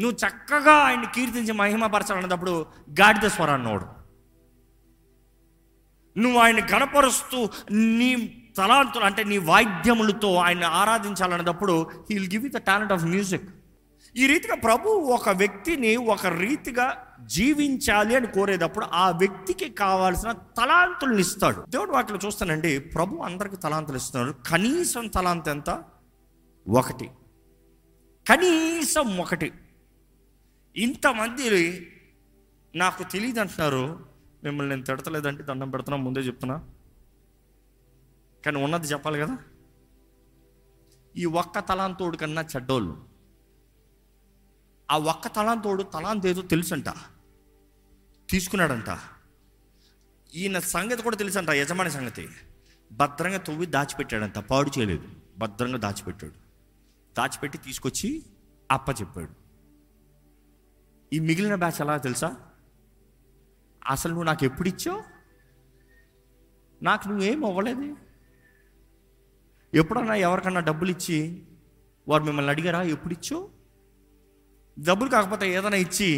నువ్వు 0.00 0.28
చక్కగా 0.28 0.72
ఆయన్ని 0.72 1.06
కీర్తించి 1.14 1.52
మహిమపరచాలన్నప్పుడు 1.52 2.66
గాడిద 3.00 3.28
స్వరాన్ని 3.28 3.68
నోడు. 3.68 4.04
నువ్వు 6.18 6.38
ఆయన 6.38 6.66
గణపరుస్తూ 6.66 7.48
నీ 7.70 8.40
తలాంతులు 8.56 9.04
అంటే 9.04 9.24
నీ 9.24 9.38
వాయిద్యములతో 9.38 10.34
ఆయన 10.34 10.64
ఆరాధించాలన్నప్పుడు 10.64 11.82
he 12.10 12.18
will 12.18 12.32
give 12.32 12.50
the 12.50 12.56
talent 12.56 12.92
of 12.92 13.04
music 13.04 13.48
ఈ 14.16 14.26
రీతిగా 14.26 14.54
ప్రభు 14.54 14.88
ఒక 14.88 15.28
వ్యక్తిని 15.28 15.96
ఒక 15.96 16.26
రీతిగా 16.26 17.06
జీవించాలి 17.26 18.16
అని 18.16 18.26
కోరేటప్పుడు 18.26 18.86
ఆ 18.92 19.10
వ్యక్తికి 19.10 19.70
కావాల్సిన 19.70 20.32
తలాంతులను 20.32 21.18
ఇస్తాడు. 21.18 21.64
దేవుడు 21.68 21.90
వాటిలో 21.90 22.18
చూస్తానండి 22.26 22.78
ప్రభు 22.78 23.16
అందరికి 23.16 23.56
తలాంతులు 23.56 23.96
ఇస్తున్నాడు. 23.96 24.34
కనీసం 24.48 25.06
తలాంత 25.06 25.48
ఎంత? 25.48 25.84
ఒకటి. 26.68 27.10
కనీసం 28.28 29.18
ఒకటి. 29.18 29.52
ఇంతమంది 30.76 31.90
నాకు 32.74 33.02
తెలియదు 33.12 33.40
అంటున్నారు 33.40 34.06
మిమ్మల్ని 34.44 34.70
నేను 34.70 34.82
తిడతలేదంటే 34.82 35.42
దండం 35.42 35.70
పెడుతున్నా 35.70 35.96
ముందే 35.96 36.20
చెప్తున్నా. 36.20 36.62
కానీ 38.44 38.62
ఉన్నది 38.62 38.86
చెప్పాలి 38.86 39.20
కదా. 39.20 39.38
ఈ 41.16 41.24
ఒక్క 41.24 41.58
తలాంతోడు 41.58 42.16
కన్నా 42.16 42.42
చెడ్డోళ్ళు. 42.42 43.04
ఆ 44.90 44.98
ఒక్క 44.98 45.28
తలాంతోడు 45.28 45.82
తలాంత 45.82 46.26
ఏదో 46.26 46.42
తెలుసంట. 46.42 46.84
తీసుకున్నాడంట. 48.30 48.98
ఈయన 50.34 50.58
సంగతి 50.58 51.02
కూడా 51.02 51.16
తెలుసంట 51.16 51.50
యజమాని 51.50 51.90
సంగతి. 51.90 52.28
భద్రంగా 52.92 53.38
తవ్వి 53.38 53.66
దాచిపెట్టాడంట. 53.66 54.38
పాడు 54.38 54.70
చేయలేదు. 54.78 55.08
భద్రంగా 55.38 55.78
దాచిపెట్టాడు. 55.78 56.32
దాచిపెట్టి 57.18 57.58
తీసుకొచ్చి 57.58 58.22
అప్ప 58.70 58.88
చెప్పాడు. 58.88 59.44
ఈ 61.12 61.18
మిగిలిన 61.18 61.54
బ్యాచ్ 61.54 61.80
ఎలా 61.80 61.96
తెలుసా? 61.96 62.36
అసలు 63.90 64.10
నువ్వు 64.10 64.26
నాకు 64.26 64.44
ఎప్పుడు 64.44 64.68
ఇచ్చావు? 64.68 65.02
నాకు 66.84 67.08
నువ్వేం 67.08 67.44
అవ్వలేదు. 67.44 67.96
ఎప్పుడన్నా 69.74 70.14
ఎవరికన్నా 70.14 70.60
డబ్బులు 70.60 70.90
ఇచ్చి 70.90 71.42
వారు 72.08 72.22
మిమ్మల్ని 72.22 72.50
అడిగారా? 72.50 72.82
ఎప్పుడు 72.82 73.12
ఇచ్చు 73.12 73.50
డబ్బులు 74.78 75.10
కాకపోతే 75.10 75.50
ఏదైనా 75.50 75.76
ఇచ్చి 75.76 76.10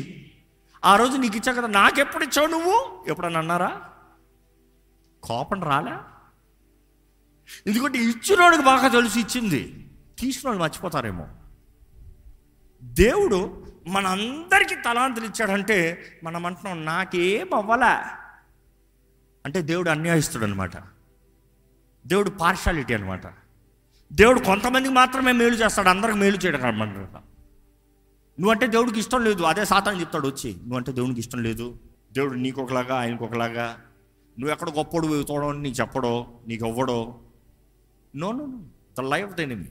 ఆ 0.84 0.96
రోజు 0.96 1.16
నీకు 1.16 1.36
ఇచ్చా 1.36 1.52
కదా 1.52 1.66
నాకెప్పుడు 1.66 2.24
ఇచ్చావు 2.24 2.46
నువ్వు? 2.46 3.04
ఎప్పుడన్నా 3.08 3.40
అన్నారా? 3.40 3.82
కోపం 5.22 5.62
రాలే? 5.62 5.96
ఎందుకంటే 7.66 7.98
ఇచ్చినోడికి 7.98 8.62
బాగా 8.62 8.88
తెలుసు 8.88 9.18
ఇచ్చింది. 9.18 9.90
తీసుకున్న 10.18 10.58
మర్చిపోతారేమో. 10.58 11.28
దేవుడు 12.82 13.66
మనందరికీ 13.86 14.74
తలాంతులు 14.74 15.26
ఇచ్చాడంటే 15.26 15.78
మనం 16.24 16.46
అంటున్నాం 16.46 16.84
నాకేం 16.84 17.54
అవ్వలే? 17.54 17.94
అంటే 19.44 19.62
దేవుడు 19.62 19.90
అన్యాయిస్తాడు 19.90 20.44
అనమాట 20.44 20.76
దేవుడు 22.06 22.30
పార్షాలిటీ 22.30 22.94
అనమాట 22.94 23.45
దేవుడు 24.12 24.40
కొంతమందికి 24.40 24.94
మాత్రమే 24.94 25.32
మేలు 25.32 25.54
చేస్తాడు 25.54 25.88
అందరికి 25.88 26.18
మేలు 26.18 26.36
చేయడం 26.36 26.64
అనమాట 26.64 27.22
నువ్వంటే 28.40 28.66
దేవుడికి 28.66 28.98
ఇష్టం 28.98 29.24
లేదు 29.24 29.42
అదే 29.42 29.64
సాతాన్ని 29.64 30.00
చెప్తాడు 30.00 30.26
వచ్చి 30.28 30.52
నువ్వంటే 30.52 30.92
దేవుడికి 30.92 31.20
ఇష్టం 31.20 31.42
లేదు 31.42 31.78
దేవుడు 32.12 32.34
నీకు 32.34 32.62
ఒకలాగా 32.62 32.96
ఆయనకు 32.96 33.24
ఒకలాగా 33.24 33.78
నువ్వు 34.38 34.52
ఎక్కడ 34.52 34.70
గొప్పడు 34.70 35.22
తోడో 35.22 35.52
నీకు 35.52 35.80
చెప్పడో 35.80 36.26
నీకు 36.48 36.66
ఇవ్వడో. 36.66 37.20
నో 38.16 38.32
నో 38.32 38.46
ద 38.98 39.00
లైఫ్ 39.00 39.34
దేనిమి 39.34 39.68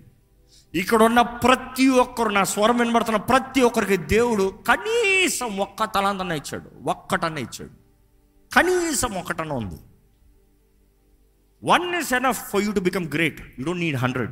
ఇక్కడ 0.76 1.04
ఉన్న 1.04 1.22
ప్రతి 1.22 1.88
ఒక్కరు 1.88 2.30
నా 2.30 2.44
స్వరం 2.44 2.78
వినబడుతున్న 2.78 3.18
ప్రతి 3.18 3.62
ఒక్కరికి 3.62 3.98
దేవుడు 3.98 4.60
కనీసం 4.68 5.58
ఒక్క 5.58 5.84
తలాంతన 5.84 6.32
ఇచ్చాడు 6.32 6.90
ఒక్కటన్న 6.90 7.38
ఇచ్చాడు. 7.38 7.72
కనీసం 8.54 9.14
ఒక్కటన్న 9.14 9.52
ఉంది. 9.52 9.76
One 11.66 11.96
is 11.96 12.14
enough 12.14 12.50
for 12.50 12.64
you 12.64 12.72
to 12.72 12.80
become 12.80 13.06
great 13.14 13.42
you 13.60 13.66
don't 13.66 13.82
need 13.82 13.98
hundred 13.98 14.32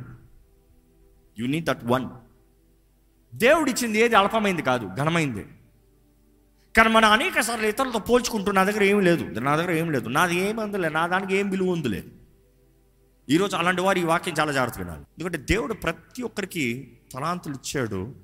you 1.38 1.46
need 1.46 1.66
that 1.66 1.84
one 1.84 2.08
దేవుడు 3.34 3.70
ఇచ్చింది 3.70 3.98
ఏది 3.98 4.14
అల్పమైంది 4.14 4.62
కాదు 4.62 4.86
ఘనమైంది. 4.86 5.46
కానీ 6.76 6.88
మనం 6.88 7.10
అనేక 7.12 7.40
సార్లు 7.40 7.66
ఇతరులతో 7.66 7.98
పోల్చుకుంటూ 7.98 8.52
నా 8.52 8.64
దగ్గర 8.64 8.82
ఏం 8.82 9.00
లేదు. 9.00 9.40
నా 9.40 9.56
దగ్గర 9.56 9.70
ఏం 9.70 9.90
లేదు. 9.90 10.08
నాది 10.08 10.36
ఏమి 10.36 10.62
అందులే 10.62 10.88
నా 10.88 11.06
దానికి 11.06 11.36
ఏం 11.36 11.50
విలువ 11.50 11.70
ఉందిలే 11.70 12.04
ఈరోజు 13.30 13.56
అలాంటి 13.56 13.82
వారు 13.82 13.98
ఈ 13.98 14.02
వాక్యం 14.02 14.34
చాలా 14.40 14.52
జాగ్రత్త 14.52 14.78
వినాలి. 14.78 15.00
ఎందుకంటే 15.00 15.38
దేవుడు 15.38 15.74
ప్రతి 15.74 16.22
ఒక్కరికి 16.22 16.92
తలాంతులు 17.12 17.54
ఇచ్చాడు. 17.54 18.14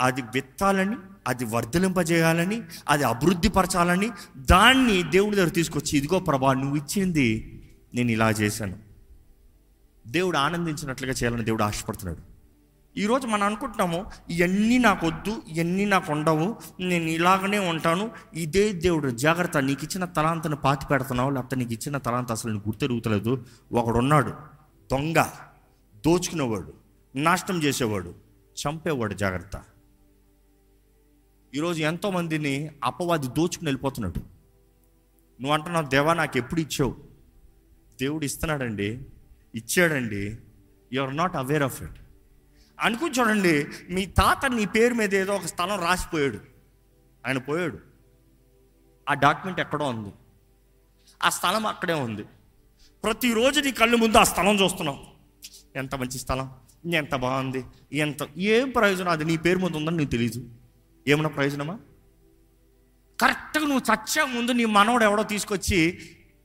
అది 0.00 0.22
విత్తాలని 0.22 0.96
అది 1.28 1.44
వర్ధలింపజేయాలని 1.44 2.62
అది 2.88 3.04
అభివృద్ధి 3.04 3.48
పరచాలని 3.48 4.10
దాన్ని 4.36 5.02
దేవుడి 5.02 5.36
దగ్గర 5.36 5.48
తీసుకొచ్చి 5.48 5.98
ఇదిగో 5.98 6.18
ప్రభా 6.18 6.52
నువ్వు 6.52 6.76
ఇచ్చింది 6.76 7.58
నేను 7.94 8.10
ఇలా 8.10 8.30
చేశాను. 8.30 8.78
దేవుడు 10.06 10.38
ఆనందించినట్లుగా 10.38 11.12
చేయాలని 11.12 11.44
దేవుడు 11.44 11.62
ఆశపడుతున్నాడు. 11.62 12.32
ఈరోజు 12.96 13.26
మనం 13.26 13.42
అనుకుంటున్నాము 13.42 14.06
ఇవన్నీ 14.30 14.78
నాకు 14.78 15.06
వద్దు 15.06 15.42
ఇవన్నీ 15.48 15.84
నాకు 15.84 16.12
ఉండవు 16.12 16.56
నేను 16.80 17.04
ఇలాగనే 17.04 17.58
ఉంటాను 17.58 18.10
ఇదే 18.34 18.72
దేవుడు 18.72 19.10
జాగ్రత్త 19.10 19.56
నీకు 19.56 19.84
ఇచ్చిన 19.84 20.04
తలాంతను 20.04 20.56
పాతి 20.56 20.86
పెడుతున్నావు 20.86 21.30
లేకపోతే 21.30 21.56
నీకు 21.56 21.72
ఇచ్చిన 21.72 21.98
తలాంత 21.98 22.32
అసలు 22.32 22.52
నీకు 22.52 22.68
గుర్తెరుగుతలేదు. 22.68 23.44
ఒకడున్నాడు 23.72 24.30
దొంగ 24.90 25.22
దోచుకునేవాడు 26.06 26.74
నాశనం 27.14 27.62
చేసేవాడు 27.62 28.14
చంపేవాడు 28.56 29.14
జాగ్రత్త. 29.14 29.62
ఈరోజు 31.54 31.82
ఎంతోమందిని 31.82 32.70
అపవాది 32.84 33.26
దోచుకుని 33.26 33.66
వెళ్ళిపోతున్నాడు. 33.66 34.18
నువ్వు 35.42 35.52
అంటున్నావు 35.52 35.86
దేవా 35.86 36.14
నాకు 36.14 36.38
ఎప్పుడు 36.38 36.60
ఇచ్చావు? 36.60 37.11
దేవుడు 38.00 38.24
ఇస్తున్నాడండి 38.24 39.00
ఇచ్చాడండి 39.54 40.38
you 40.92 41.02
are 41.02 41.16
not 41.16 41.36
aware 41.36 41.62
of 41.62 41.82
it 41.82 41.98
అనుకుని 42.80 43.10
చూడండి 43.10 43.66
మీ 43.90 44.06
తాత 44.06 44.46
నీ 44.46 44.66
పేరు 44.66 44.94
మీద 44.94 45.14
ఏదో 45.14 45.34
ఒక 45.34 45.46
స్థలం 45.46 45.80
రాసిపోయాడు. 45.80 46.38
ఆయన 47.26 47.38
పోయాడు. 47.38 47.78
ఆ 49.08 49.14
డాక్యుమెంట్ 49.14 49.60
ఎక్కడో 49.60 49.84
ఉంది. 49.84 50.12
ఆ 51.22 51.28
స్థలం 51.28 51.66
అక్కడే 51.66 51.92
ఉంది. 51.92 52.24
ప్రతిరోజు 53.04 53.60
నీ 53.60 53.72
కళ్ళు 53.72 53.96
ముందు 53.96 54.18
ఆ 54.18 54.24
స్థలం 54.24 54.60
చూస్తున్నావు. 54.60 54.98
ఎంత 55.76 55.94
మంచి 55.94 56.18
స్థలం 56.18 56.50
ఎంత 56.94 57.14
బాగుంది 57.14 57.64
ఎంత 57.92 58.16
ఏం 58.36 58.70
ప్రయోజనం 58.70 59.08
అది 59.08 59.24
నీ 59.24 59.36
పేరు 59.36 59.58
ముందు 59.58 59.76
ఉందని 59.76 59.96
నీకు 59.96 60.10
తెలీదు. 60.10 60.50
ఏమన్నా 61.08 61.30
ప్రయోజనమా? 61.30 61.78
కరెక్ట్గా 63.20 63.68
నువ్వు 63.68 63.94
చచ్చే 63.94 64.34
ముందు 64.34 64.52
నీ 64.52 64.64
మనవడు 64.64 65.04
ఎవడో 65.04 65.22
తీసుకొచ్చి 65.22 66.00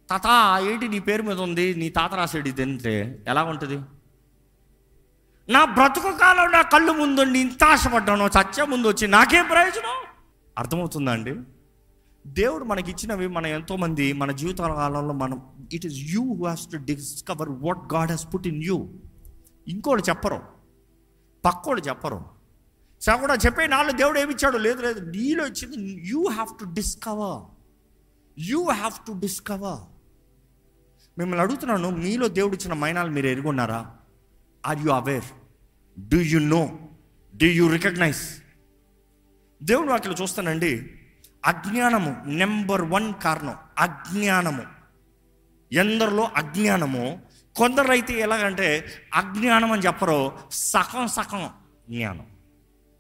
తాత 0.09 0.21
ఏంటి 0.61 0.87
నీ 0.87 0.99
పేరు 0.99 1.21
మీద 1.21 1.39
ఉంది 1.39 1.75
నీ 1.75 1.89
తాత 1.89 2.13
రాసేడు 2.13 2.47
ఇది 2.47 2.63
అంటే 2.63 3.23
ఎలా 3.27 3.43
ఉంటుంది? 3.43 3.75
నా 5.51 5.65
బ్రతుకు 5.65 6.11
కాలం 6.11 6.51
నా 6.51 6.61
కళ్ళు 6.61 6.91
ముందు 6.91 7.21
ఇంత 7.21 7.63
ఆశపడ్డాను 7.63 8.23
చచ్చే 8.23 8.65
ముందు 8.65 8.87
వచ్చి 8.87 9.07
నాకేం 9.07 9.45
ప్రయోజనం? 9.45 10.07
అర్థమవుతుందా 10.57 11.11
అండి? 11.11 11.35
దేవుడు 12.27 12.63
మనకి 12.63 12.91
ఇచ్చినవి 12.91 13.27
మన 13.27 13.45
ఎంతోమంది 13.45 14.13
మన 14.13 14.31
జీవిత 14.31 14.57
కాలంలో 14.57 15.13
మనం 15.13 15.41
it 15.73 15.85
is 15.85 15.95
you 15.95 16.33
who 16.33 16.45
has 16.45 16.67
to 16.71 16.77
discover 16.77 17.49
what 17.49 17.93
God 17.93 18.09
has 18.09 18.27
put 18.33 18.47
in 18.47 18.63
you 18.63 18.89
ఇంకోళ్ళు 19.67 20.09
చెప్పరు. 20.09 20.41
పక్కోళ్ళు 21.45 21.83
చెప్పరు. 21.85 22.25
కూడా 23.19 23.33
చెప్పే 23.33 23.67
నాళ్ళు 23.67 23.91
దేవుడు 23.91 24.19
ఏమిచ్చాడు? 24.19 24.57
లేదు 24.57 24.81
లేదు. 24.81 24.99
నీలో 24.99 25.47
ఇచ్చింది 25.47 26.09
you 26.09 26.27
have 26.27 26.59
to 26.59 26.65
discover 26.65 27.43
you 28.39 28.69
have 28.69 29.07
to 29.07 29.11
discover 29.11 29.96
మిమ్మల్ని 31.17 31.41
అడుగుతున్నాను 31.43 31.89
మీలో 31.89 32.27
దేవుడు 32.27 32.55
ఇచ్చిన 32.55 32.73
మైనాలు 32.73 33.11
మీరు 33.11 33.27
ఎరుగున్నారా? 33.27 33.91
Are 34.65 34.77
you 34.79 34.89
aware 34.89 35.23
do 36.09 36.17
you 36.17 36.39
know 36.39 36.79
do 37.37 37.45
you 37.45 37.67
recognize 37.67 38.43
దేవుడు 39.63 39.87
వాటిలో 39.87 40.13
చూస్తానండి 40.21 40.99
అజ్ఞానము 41.45 42.23
నెంబర్ 42.25 42.81
వన్ 42.81 43.13
కారణం 43.23 43.55
అజ్ఞానము. 43.77 44.63
ఎందరిలో 45.71 46.29
అజ్ఞానము 46.35 47.21
కొందరైతే 47.55 48.13
ఎలాగంటే 48.13 48.85
అజ్ఞానం 49.13 49.71
అని 49.71 49.81
చెప్పరు 49.81 50.31
సగం 50.51 51.07
సగం 51.07 51.49
జ్ఞానం. 51.89 52.25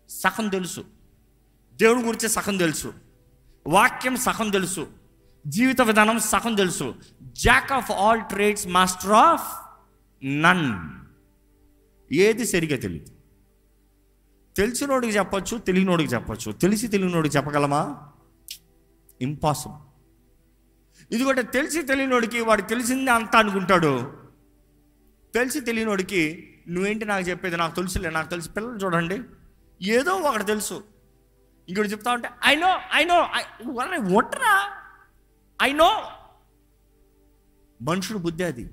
సగం 0.09 0.49
తెలుసు. 0.49 0.85
దేవుడి 1.75 2.05
గురించి 2.05 2.29
సగం 2.29 2.57
తెలుసు. 2.57 2.93
వాక్యం 3.67 4.15
సగం 4.15 4.49
తెలుసు. 4.49 4.87
జీవిత 5.47 5.81
విధానం 5.81 6.19
సగం 6.19 6.55
తెలుసు. 6.55 6.95
Jack 7.37 7.71
of 7.71 7.91
all 7.91 8.21
trades 8.21 8.67
master 8.67 9.11
of 9.11 9.55
none 10.25 10.89
ఏది 12.13 12.45
సరిగా 12.45 12.77
తెలియదు 12.77 13.11
తెలిసినోడికి 14.57 15.17
చెప్పచ్చు 15.17 15.57
తెలియనోడికి 15.57 16.13
చెప్పచ్చు. 16.13 16.51
తెలిసి 16.51 16.87
తెలియనోడికి 16.87 17.37
చెప్పగలమా? 17.37 17.97
ఇంపాసిబుల్ 19.21 19.81
ఇదిగోటే 21.13 21.41
తెలిసి 21.41 21.81
తెలియనోడికి 21.81 22.41
వాడు 22.41 22.61
తెలిసిందే 22.61 23.11
అంతా 23.11 23.39
అనుకుంటాడు. 23.39 24.17
తెలిసి 25.33 25.59
తెలియనోడికి 25.59 26.53
నువ్వేంటి 26.69 27.05
నాకు 27.05 27.25
చెప్పేది? 27.29 27.57
నాకు 27.57 27.75
తెలుసులే 27.75 28.09
నాకు 28.09 28.29
తెలిసి. 28.29 28.49
పిల్లలు 28.49 28.77
చూడండి. 28.77 29.21
ఏదో 29.81 30.13
ఒకటి 30.15 30.43
తెలుసు. 30.43 30.83
ఇంకోటి 31.69 31.89
చెప్తా 31.89 32.11
ఉంటే 32.11 32.29
ఐ 32.45 32.55
నో 32.55 32.79
ఐ 32.93 33.03
నో 33.03 33.29
ఒట్రా? 34.15 34.71
ఐ 35.61 35.73
నో 35.73 36.11
మనుషుడు 37.81 38.17
బుద్ధి 38.17 38.43
అది. 38.43 38.69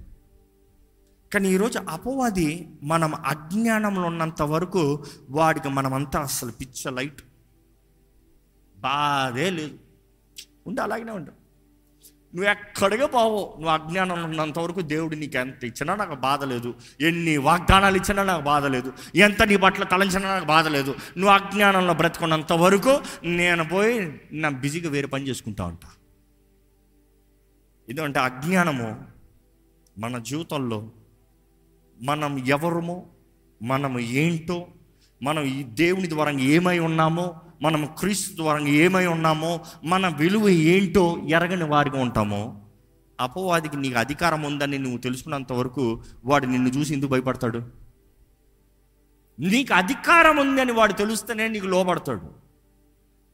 కానీ 1.35 1.49
ఈరోజు 1.51 1.79
అపవాది 1.79 2.69
మనం 2.83 3.15
అజ్ఞానంలో 3.15 4.03
ఉన్నంత 4.03 4.43
వరకు 4.43 5.05
వాడికి 5.31 5.69
మనమంతా 5.69 6.21
అసలు 6.21 6.53
పిచ్చ 6.53 6.91
లైట్. 6.91 7.23
బాధే 8.79 9.51
లేదు. 9.51 9.75
ఉండి 10.67 10.81
అలాగనే 10.81 11.13
ఉంటావు 11.13 11.45
నువ్వు 12.35 12.51
ఎక్కడిగా 12.51 13.07
పోవు. 13.07 13.55
నువ్వు 13.61 13.71
అజ్ఞానం 13.71 14.25
ఉన్నంత 14.25 14.59
వరకు 14.59 14.81
దేవుడు 14.81 15.17
నీకు 15.17 15.39
ఎంత 15.39 15.65
ఇచ్చినా 15.65 15.95
నాకు 15.95 16.15
బాధ 16.15 16.45
లేదు. 16.45 16.75
ఎన్ని 17.01 17.37
వాగ్దానాలు 17.37 17.97
ఇచ్చినా 17.97 18.23
నాకు 18.23 18.43
బాధ 18.43 18.65
లేదు. 18.65 18.93
ఎంత 19.15 19.43
నీ 19.43 19.57
బట్టలు 19.57 19.85
తలంచినా 19.85 20.35
నాకు 20.35 20.45
బాధ 20.45 20.69
లేదు. 20.69 20.95
నువ్వు 21.17 21.35
అజ్ఞానంలో 21.35 21.95
బ్రతుకున్నంత 21.95 22.53
వరకు 22.53 23.01
నేను 23.25 23.65
పోయి 23.65 24.21
నా 24.33 24.49
బిజీగా 24.49 24.91
వేరే 24.91 25.07
పని 25.07 25.29
చేసుకుంటా 25.29 25.65
ఉంటాను 25.65 26.04
ఎందుకంటే 27.89 28.21
అజ్ఞానము 28.21 29.05
మన 29.99 30.19
జీవితంలో. 30.19 30.89
మనం 32.03 32.39
ఎవరమో 32.39 33.07
మనం 33.63 34.01
ఏంటో 34.01 34.67
మనం 35.23 35.43
ఈ 35.43 35.63
దేవుని 35.63 36.09
ద్వారా 36.09 36.31
ఏమై 36.31 36.79
ఉన్నామో 36.79 37.35
మనం 37.63 37.89
క్రీస్తు 37.99 38.37
ద్వారా 38.37 38.59
ఏమై 38.59 39.07
ఉన్నామో 39.07 39.61
మన 39.85 40.09
విలువ 40.09 40.49
ఏంటో 40.49 41.23
ఎరగని 41.29 41.65
వారిగా 41.65 42.01
ఉంటామో. 42.01 42.61
అపవాదికి 43.21 43.77
నీకు 43.77 43.99
అధికారం 43.99 44.43
ఉందని 44.43 44.79
నువ్వు 44.79 44.99
తెలుసుకున్నంత 44.99 45.53
వరకు 45.53 46.03
వాడు 46.25 46.47
నిన్ను 46.47 46.69
చూసి 46.69 46.95
ఎందుకు 46.95 47.11
భయపడతాడు? 47.11 47.63
నీకు 49.39 49.75
అధికారం 49.75 50.37
ఉందని 50.37 50.73
వాడు 50.73 50.93
తెలుస్తేనే 50.93 51.49
నీకు 51.49 51.67
లోపడతాడు 51.67 52.21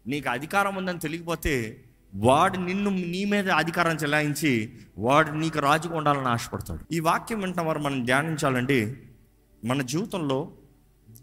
నీకు 0.07 0.29
అధికారం 0.31 0.75
ఉందని 0.75 0.99
తెలియకపోతే 0.99 1.85
వాడు 2.15 2.59
నిన్ను 2.59 2.91
నీ 2.91 3.25
మీద 3.25 3.51
అధికారం 3.51 3.97
చెలాయించి 3.97 4.73
వాడు 4.99 5.31
నీకు 5.31 5.59
రాజుగా 5.59 5.97
ఉండాలని 5.97 6.29
ఆశపడతాడు. 6.29 6.95
ఈ 6.95 7.01
వాక్యం 7.01 7.41
వెంట 7.41 7.61
వారు 7.61 7.79
మనం 7.79 8.05
ధ్యానించాలంటే 8.05 9.03
మన 9.65 9.83
జీవితంలో 9.83 10.53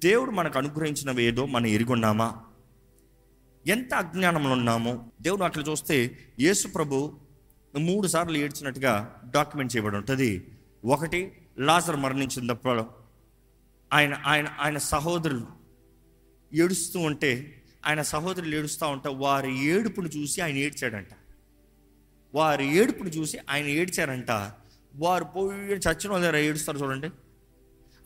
దేవుడు 0.04 0.32
మనకు 0.32 0.58
అనుగ్రహించినవి 0.58 1.24
ఏదో 1.24 1.46
మనం 1.46 1.66
ఎరుగున్నామా? 1.66 2.36
ఎంత 3.68 3.94
అజ్ఞానంలో 3.94 4.52
ఉన్నామో? 4.52 5.04
దేవుడు 5.22 5.44
అట్లా 5.44 5.64
చూస్తే 5.64 6.18
యేసు 6.40 6.68
ప్రభు 6.68 7.20
మూడు 7.78 8.08
సార్లు 8.08 8.38
ఏడ్చినట్టుగా 8.38 9.16
డాక్యుమెంట్ 9.36 9.76
చేయబడి 9.76 9.96
ఉంటుంది. 9.96 10.48
ఒకటి 10.86 11.32
లాజర్ 11.60 11.96
మరణించినప్పుడు 11.96 12.86
ఆయన 13.94 14.18
ఆయన 14.26 14.48
ఆయన 14.60 14.78
సహోదరులు 14.78 15.48
ఏడుస్తూ 16.54 17.00
ఉంటే 17.00 17.57
ఆయన 17.88 18.02
సహోదరులు 18.02 18.56
ఏడుస్తూ 18.56 18.88
ఉంటే 18.88 19.10
వారి 19.10 19.66
ఏడుపును 19.66 20.08
చూసి 20.08 20.42
ఆయన 20.42 20.56
ఏడ్చాడంట. 20.56 21.08
వారి 22.36 22.78
ఏడుపును 22.78 23.10
చూసి 23.10 23.38
ఆయన 23.50 23.66
ఏడ్చారంట. 23.66 24.32
వారు 24.96 25.24
పోయి 25.24 25.60
చచ్చిన 25.60 26.12
వాళ్ళ 26.12 26.36
ఏడుస్తారు 26.36 26.78
చూడండి. 26.78 27.10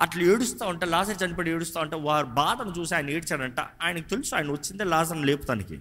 అట్లా 0.02 0.24
ఏడుస్తూ 0.24 0.66
ఉంటే 0.66 0.86
లాజర్ 0.86 1.24
చనిపోయి 1.24 1.50
ఏడుస్తూ 1.50 1.80
ఉంటే 1.80 1.96
వారి 1.96 2.28
బాధను 2.28 2.74
చూసి 2.80 2.96
ఆయన 2.96 3.10
ఏడ్చాడంట 3.10 3.60
ఆయనకు 3.60 4.10
తెలుసు 4.10 4.36
ఆయన 4.36 4.52
వచ్చిందే 4.52 4.84
లాజర్ని 4.84 5.26
లేపుతానికి. 5.26 5.80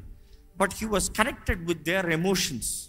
But 0.57 0.71
he 0.75 0.87
was 0.87 1.11
connected 1.11 1.67
with 1.67 1.83
their 1.83 2.07
emotions 2.07 2.89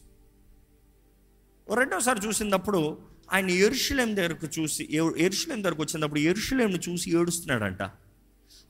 రెండోసారి 1.78 2.28
చూసినప్పుడు 2.28 2.98
ఆయన 3.34 3.50
ఎరుషులేం 3.50 4.16
దగ్గరకు 4.16 4.48
చూసి 4.60 4.90
ఎరుషులేం 5.18 5.64
దగ్గరకు 5.64 5.82
వచ్చినప్పుడు 5.82 6.20
ఎరుషులేంను 6.20 6.80
చూసి 6.90 7.18
ఏడుస్తున్నాడంట. 7.18 7.82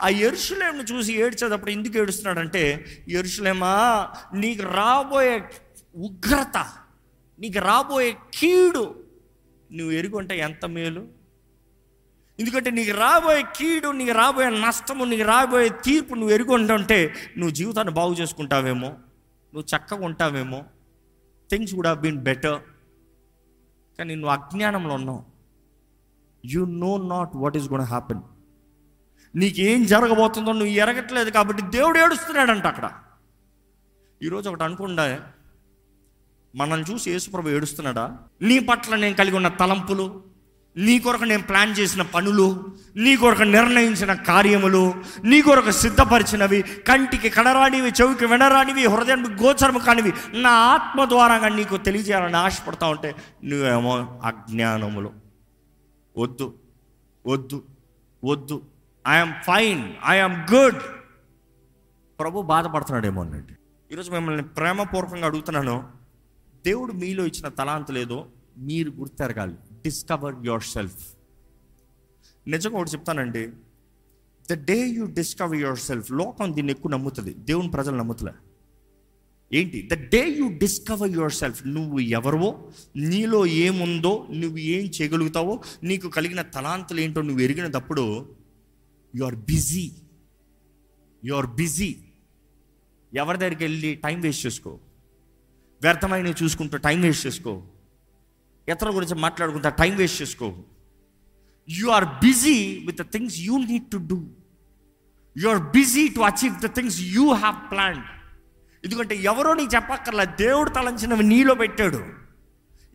ఆ 0.01 0.09
ఎరుషులేంను 0.09 0.83
చూసి 0.83 1.13
ఏడ్చేటప్పుడు 1.13 1.71
ఎందుకు 1.71 1.97
ఏడుస్తున్నాడంటే 1.97 2.85
ఎరుషులేమా 3.07 3.73
నీకు 4.33 4.61
రాబోయే 4.61 5.49
ఉగ్రత 5.95 6.65
నీకు 7.39 7.59
రాబోయే 7.59 8.17
కీడు 8.33 9.05
నువ్వు 9.71 9.91
ఎరుగుంటే 9.91 10.37
ఎంత 10.37 10.65
మేలు? 10.65 11.07
ఎందుకంటే 12.39 12.71
నీకు 12.71 12.91
రాబోయే 12.91 13.43
కీడు 13.55 13.87
నీకు 13.87 14.11
రాబోయే 14.11 14.49
నష్టము 14.49 15.03
నీకు 15.05 15.23
రాబోయే 15.23 15.69
తీర్పు 15.69 16.15
నువ్వు 16.15 16.29
ఎరుగుంటుంటే 16.29 17.13
నువ్వు 17.37 17.55
జీవితాన్ని 17.55 17.93
బాగు 17.93 18.13
చేసుకుంటావేమో? 18.13 18.87
నువ్వు 19.53 19.75
చక్కగా 19.75 20.05
ఉంటావేమో? 20.05 20.63
Things 21.49 21.73
would 21.73 21.87
have 21.87 22.01
been 22.01 22.17
better. 22.17 22.59
కానీ 23.99 24.15
నువ్వు 24.15 24.29
అజ్ఞానంలో 24.29 24.93
ఉన్నావు. 24.93 25.25
You 26.45 26.65
know 26.65 26.97
not 26.97 27.31
what 27.35 27.57
is 27.57 27.69
gonna 27.69 27.81
happen. 27.81 28.21
నీకేం 29.35 29.85
జరగబోతుందో 29.85 30.51
నువ్వు 30.51 30.67
ఎరగట్లేదు 30.67 31.29
కాబట్టి 31.29 31.63
దేవుడు 31.63 31.99
ఏడుస్తున్నాడంట 31.99 32.67
అక్కడ. 32.67 32.91
ఈరోజు 34.23 34.49
ఒకటి 34.49 34.63
అనుకుండా 34.63 35.19
మనల్ని 36.55 36.93
చూసి 36.93 37.11
యేసుప్రభు 37.11 37.49
ఏడుస్తున్నాడా? 37.49 38.17
నీ 38.41 38.59
పట్ల 38.59 38.95
నేను 38.95 39.15
కలిగి 39.15 39.35
ఉన్న 39.35 39.47
తలంపులు 39.47 40.31
నీ 40.77 40.99
కొరకు 40.99 41.23
నేను 41.23 41.43
ప్లాన్ 41.43 41.75
చేసిన 41.79 42.01
పనులు 42.01 42.65
నీ 42.95 43.15
కొరకు 43.15 43.43
నిర్ణయించిన 43.43 44.13
కార్యములు 44.13 44.93
నీ 45.23 45.41
కొరకు 45.41 45.71
సిద్ధపరిచినవి 45.71 46.61
కంటికి 46.61 47.29
కడరానివి 47.29 47.89
చెవికి 48.01 48.25
వినరానివి 48.25 48.85
హృదయానికి 48.85 49.43
గోచరము 49.43 49.79
కానివి 49.79 50.13
నా 50.33 50.49
ఆత్మ 50.49 51.05
ద్వారా 51.05 51.49
నీకు 51.49 51.77
తెలియజేయాలని 51.77 52.35
ఆశపడతా 52.35 52.87
ఉంటే 52.87 53.15
నువ్వేమో 53.43 54.21
అజ్ఞానములు. 54.23 55.11
వద్దు 56.17 56.55
వద్దు 57.27 57.63
వద్దు. 58.23 58.70
ఐఎమ్ 59.07 59.33
ఫైన్ 59.43 59.93
ఐఎమ్ 60.07 60.53
గుడ్ 60.53 60.81
ప్రభు 62.19 62.41
బాధపడుతున్నాడేమో 62.41 63.21
అన్నట్టు 63.21 63.53
ఈరోజు 63.91 64.11
మిమ్మల్ని 64.11 64.43
ప్రేమపూర్వకంగా 64.43 65.25
అడుగుతున్నాను. 65.25 65.89
దేవుడు 66.65 66.93
మీలో 66.93 67.25
ఇచ్చిన 67.25 67.47
తలాంత 67.47 67.91
లేదో 67.91 68.27
మీరు 68.57 68.89
గుర్తెరగాలి. 68.89 69.53
డిస్కవర్ 69.71 70.35
యువర్ 70.45 70.63
సెల్ఫ్ 70.63 71.03
నిజంగా 72.47 72.77
ఒకటి 72.77 72.91
చెప్తానండి. 72.91 73.49
The 74.51 74.65
day 74.65 74.87
you 74.87 75.05
discover 75.05 75.57
yourself 75.79 76.11
లోకం 76.11 76.55
దీన్ని 76.55 76.73
ఎక్కువ 76.73 76.91
నమ్ముతుంది. 76.91 77.33
దేవుని 77.33 77.71
ప్రజలు 77.71 77.95
నమ్ముతులే. 77.95 78.31
ఏంటి? 79.53 79.89
The 79.91 79.93
day 79.93 80.29
you 80.29 80.57
discover 80.57 81.11
yourself 81.31 81.67
నువ్వు 81.67 81.99
ఎవరివో 81.99 82.71
నీలో 82.95 83.45
ఏముందో 83.45 84.27
నువ్వు 84.31 84.57
ఏం 84.57 84.91
చేయగలుగుతావో 85.01 85.61
నీకు 85.83 86.09
కలిగిన 86.09 86.41
తలాంతులు 86.41 86.99
ఏంటో 86.99 87.21
నువ్వు 87.21 87.39
ఎరిగినప్పుడు 87.39 88.35
you 89.15 89.25
are 89.25 89.35
busy 89.35 89.91
you 91.25 91.35
are 91.35 91.47
busy 91.47 91.95
ఎవరి 93.13 93.37
దగ్గరికి 93.37 93.63
వెళ్ళి 93.63 93.95
టైం 93.95 94.21
వేస్ట్ 94.21 94.45
చేసుకో? 94.45 94.79
వ్యర్థమైనవి 95.81 96.35
చూసుకుంటూ 96.43 96.77
టైం 96.77 97.01
వేస్ట్ 97.01 97.27
చేసుకో. 97.27 97.63
ఇతరుల 98.69 98.95
గురించి 98.95 99.15
మాట్లాడుకుంటా 99.15 99.69
టైం 99.69 99.95
వేస్ట్ 99.95 100.21
చేసుకో. 100.21 100.55
You 101.69 101.89
are 101.89 102.05
busy 102.05 102.83
with 102.85 102.97
the 102.97 103.01
things 103.01 103.39
you 103.39 103.57
need 103.57 103.91
to 103.91 103.97
do 103.97 104.27
you 105.37 105.49
are 105.49 105.71
busy 105.71 106.07
to 106.07 106.19
achieve 106.19 106.61
the 106.61 106.65
things 106.65 107.01
you 107.01 107.33
have 107.33 107.71
plan 107.71 108.03
ఎందుకంటే 108.85 109.15
ఎవరో 109.15 109.53
నీకు 109.53 109.75
చెప్పక్కర్లా 109.75 110.23
దేవుడు 110.23 110.69
తలంచినవి 110.69 111.23
నీలో 111.23 111.53
పెట్టాడు. 111.53 112.05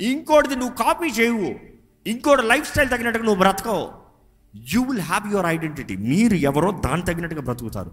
ఇంకోటిది 0.01 0.57
నువ్వు 0.57 0.77
కాపీ 0.77 1.07
చేయవు. 1.07 1.61
ఇంకోటి 2.07 2.43
లైఫ్ 2.43 2.71
స్టైల్ 2.71 2.91
తగినట్టుగా 2.91 3.25
నువ్వు 3.25 3.39
బ్రతకవు. 3.39 4.06
You 4.55 4.83
will 4.83 5.01
have 5.01 5.33
your 5.33 5.47
identity 5.47 5.97
మీరు 5.97 6.35
ఎవరో 6.35 6.83
దాని 6.85 7.03
తగినట్టుగా 7.03 7.43
బ్రతుకుతారు. 7.43 7.93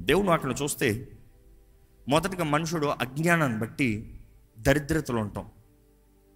దేవుడు 0.00 0.28
అక్కడ 0.28 0.54
చూస్తే 0.62 1.08
మొదటిగా 2.08 2.44
మనుషుడు 2.44 2.86
అజ్ఞానాన్ని 2.86 3.58
బట్టి 3.58 4.20
దరిద్రతలు 4.58 5.16
ఉంటాం. 5.16 5.46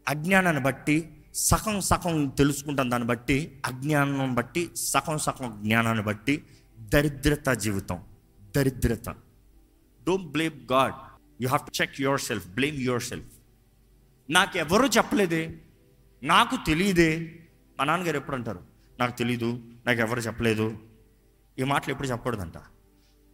అజ్ఞానాన్ని 0.08 0.62
బట్టి 0.62 1.10
సగం 1.34 1.80
సగం 1.80 2.28
తెలుసుకుంటాం. 2.28 2.90
దాన్ని 2.90 3.08
బట్టి 3.08 3.62
అజ్ఞానం 3.66 4.34
బట్టి 4.34 4.70
సగం 4.76 5.18
సగం 5.18 5.60
జ్ఞానాన్ని 5.62 6.04
బట్టి 6.04 6.44
దరిద్రత 6.78 7.48
జీవితం. 7.48 8.00
దరిద్రత. 8.56 9.08
Don't 10.06 10.32
blame 10.32 10.72
God 10.72 10.92
you 11.42 11.48
have 11.48 11.66
to 11.66 11.82
check 11.82 12.00
yourself 12.20 12.48
blame 12.48 12.76
yourself 13.02 13.26
నాకు 14.30 14.58
చెప్పలేదే. 14.86 15.60
నాకు 16.22 16.56
తెలియదే. 16.66 17.39
మా 17.80 17.84
నాన్నగారు 17.84 18.16
ఎప్పుడు 18.16 18.36
అంటారు 18.36 18.60
నాకు 19.00 19.18
తెలీదు 19.18 19.60
నాకు 19.86 20.00
ఎవరు 20.00 20.20
చెప్పలేదు. 20.20 20.78
ఈ 21.58 21.62
మాటలు 21.62 21.90
ఎప్పుడు 21.90 22.08
చెప్పకూడదంట. 22.08 22.52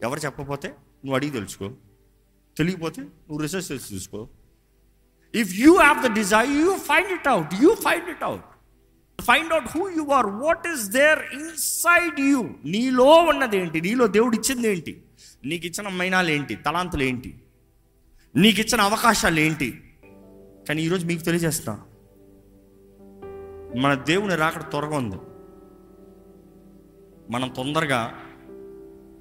ఎవరు 0.02 0.20
చెప్పకపోతే 0.20 0.68
నువ్వు 0.68 1.14
అడిగి 1.14 1.32
తెలుసుకో. 1.32 1.70
తెలియకపోతే 2.58 3.02
నువ్వు 3.02 3.38
రీసెర్చ్ 3.38 3.72
చేసి 3.72 3.94
చూసుకో. 3.94 4.28
If 5.34 5.54
you 5.54 5.76
have 5.76 6.02
the 6.02 6.14
desire 6.14 6.50
you 6.50 6.76
find 6.76 7.12
it 7.12 7.28
out 7.28 7.54
you 7.62 7.74
find 7.74 8.08
it 8.08 8.22
out 8.22 8.44
find 9.22 9.52
out 9.52 9.66
who 9.76 9.88
you 9.88 10.06
are 10.10 10.26
what 10.26 10.66
is 10.66 10.88
there 10.88 11.18
inside 11.18 12.20
you 12.20 12.50
నీలో 12.64 13.04
ఉన్నది 13.04 13.56
ఏంటి? 13.56 13.80
నీలో 13.80 14.06
దేవుడు 14.06 14.36
ఇచ్చింది 14.36 14.68
ఏంటి? 14.68 15.02
నీకు 15.44 15.66
ఇచ్చిన 15.66 15.88
మైనాలు 15.88 16.30
ఏంటి? 16.30 16.54
తలాంతులు 16.54 17.02
ఏంటి? 17.02 17.40
నీకు 18.36 18.60
ఇచ్చిన 18.60 18.80
అవకాశాలు 18.80 19.40
ఏంటి? 19.40 19.94
కానీ 20.68 20.82
ఈరోజు 20.82 21.06
మీకు 21.06 21.22
తెలియజేస్తాను 21.22 21.95
మన 23.76 23.94
దేవుని 23.94 24.36
రాకడ 24.36 24.62
త్వరగా 24.62 24.96
ఉంది. 24.96 25.16
మనం 27.30 27.48
తొందరగా 27.48 28.14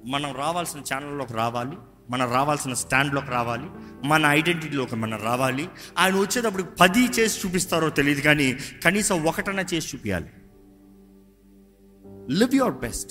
మనం 0.06 0.34
రావాల్సిన 0.34 0.80
ఛానల్లోకి 0.80 1.32
రావాలి 1.34 1.76
మనం 2.10 2.32
రావాల్సిన 2.32 2.74
స్టాండ్లోకి 2.74 3.30
రావాలి 3.30 3.70
మన 4.04 4.26
ఐడెంటిటీలోకి 4.26 4.96
మనం 4.96 5.18
రావాలి. 5.22 5.68
ఆయన 5.98 6.14
వచ్చేటప్పుడు 6.14 6.62
పది 6.62 7.06
చేసి 7.06 7.48
చూపిస్తారో 7.48 7.90
తెలియదు 7.90 8.20
కానీ 8.20 8.56
కనీసం 8.84 9.24
ఒకటన 9.24 9.66
చేసి 9.74 9.96
చూపించాలి 9.96 10.26
లివ్ 12.38 12.54
యువర్ 12.54 12.74
బెస్ట్ 12.74 13.10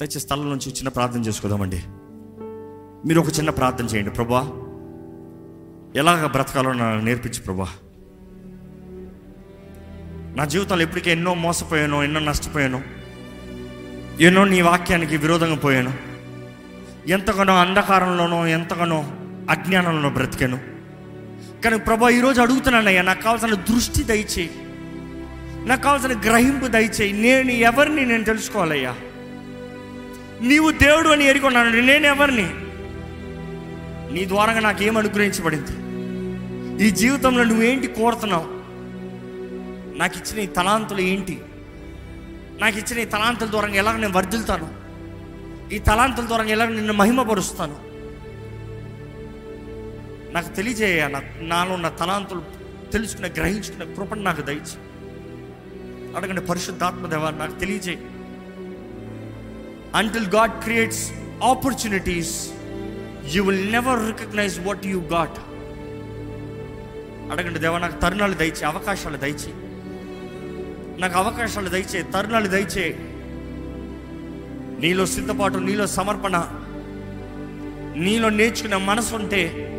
తెచ్చే 0.00 0.20
స్థలం 0.20 0.50
నుంచి 0.50 0.72
చిన్న 0.72 0.88
ప్రార్థన 0.88 1.20
చేసుకుందామండి. 1.20 1.82
మీరు 3.08 3.20
ఒక 3.20 3.26
చిన్న 3.26 3.50
ప్రార్థన 3.50 3.84
చేయండి 3.84 4.10
ప్రభా. 4.10 4.40
ఎలాగ 5.96 6.26
బ్రతకాలో 6.26 6.72
నాకు 6.72 7.04
నేర్పించు 7.04 7.42
ప్రభా. 7.42 7.68
నా 10.36 10.44
జీవితంలో 10.44 10.82
ఇప్పటికే 10.82 11.10
ఎన్నో 11.10 11.34
మోసపోయాను 11.34 12.04
ఎన్నో 12.04 12.20
నష్టపోయాను 12.20 12.82
ఎన్నో 14.20 14.44
నీ 14.44 14.60
వాక్యానికి 14.60 15.16
విరోధంగా 15.16 15.56
పోయాను 15.56 15.92
ఎంతగానో 17.06 17.60
అంధకారంలోనో 17.60 18.46
ఎంతగానో 18.46 19.10
అజ్ఞానంలోనో 19.50 20.10
బ్రతికాను. 20.10 20.58
కానీ 21.64 21.78
ప్రభా 21.78 22.08
ఈరోజు 22.08 22.40
అడుగుతున్నానయ్యా 22.40 23.02
నాకు 23.02 23.22
కావాల్సిన 23.22 23.54
దృష్టి 23.54 24.02
దయచేయి. 24.04 24.50
నాకు 25.66 25.82
కావాల్సిన 25.82 26.12
గ్రహింపు 26.12 26.66
దయచేయి. 26.66 27.12
నేను 27.12 27.50
ఎవరిని 27.50 28.06
నేను 28.06 28.24
తెలుసుకోవాలయ్యా? 28.24 28.94
నీవు 30.42 30.70
దేవుడు 30.70 31.08
అని 31.08 31.24
ఎరుకున్నాను 31.24 31.80
నేను 31.80 32.06
ఎవరిని? 32.06 32.50
నీ 34.14 34.28
ద్వారా 34.28 34.60
నాకు 34.60 34.82
ఏం 34.82 34.96
అనుగ్రహించబడింది? 34.96 35.84
ఈ 36.86 36.90
జీవితంలో 36.90 37.44
నువ్వేంటి 37.44 37.86
కోరుతున్నావు? 37.86 38.53
నాకు 39.94 40.16
ఇచ్చిన 40.18 40.38
ఈ 40.40 40.46
తలాంతులు 40.46 41.00
ఏంటి? 41.00 41.40
నాకు 42.60 42.78
ఇచ్చిన 42.78 42.98
ఈ 42.98 43.04
తలాంతుల 43.04 43.50
ద్వారా 43.50 43.68
ఎలాగ 43.68 43.96
నేను 43.96 44.12
వర్ధిల్తాను? 44.12 44.68
ఈ 45.74 45.78
తలాంతుల 45.78 46.26
ద్వారా 46.26 46.44
ఎలా 46.44 46.66
నిన్ను 46.68 46.92
మహిమపరుస్తాను? 46.92 47.76
నాకు 50.32 50.48
తెలియజేయ 50.48 51.08
నాకు 51.08 51.44
నాలో 51.44 51.74
ఉన్న 51.74 51.88
తలాంతులు 51.88 52.42
తెలుసుకునే 52.92 53.28
గ్రహించుకునే 53.28 53.94
కృపను 53.94 54.22
నాకు 54.22 54.42
దయచి 54.42 54.76
అడగండి 56.16 56.40
పరిశుద్ధాత్మదేవా 56.40 57.30
నాకు 57.30 57.52
తెలియజేయి. 57.52 57.98
Until 59.94 60.26
God 60.26 60.62
creates 60.62 61.12
opportunities 61.44 62.50
you 63.24 63.44
will 63.44 63.72
never 63.72 64.06
recognize 64.06 64.60
what 64.60 64.86
you 64.86 65.00
got 65.00 65.38
అడగండి 67.32 67.58
దేవా 67.58 67.78
నాకు 67.78 68.00
తరుణాలు 68.00 68.34
దయచి 68.34 68.64
అవకాశాలు 68.64 69.16
దయచేయి. 69.16 69.63
నాకు 70.98 71.18
అవకాశాలు 71.18 71.68
దయచే 71.68 72.02
తరుణాలు 72.02 72.48
దయచే 72.48 72.98
నీలో 74.80 75.06
సిద్ధపాటు 75.06 75.58
నీలో 75.58 75.86
సమర్పణ 75.86 76.46
నీలో 77.96 78.28
నేర్చుకునే 78.28 78.76
మనసు 78.76 79.14
ఉంటే 79.14 79.70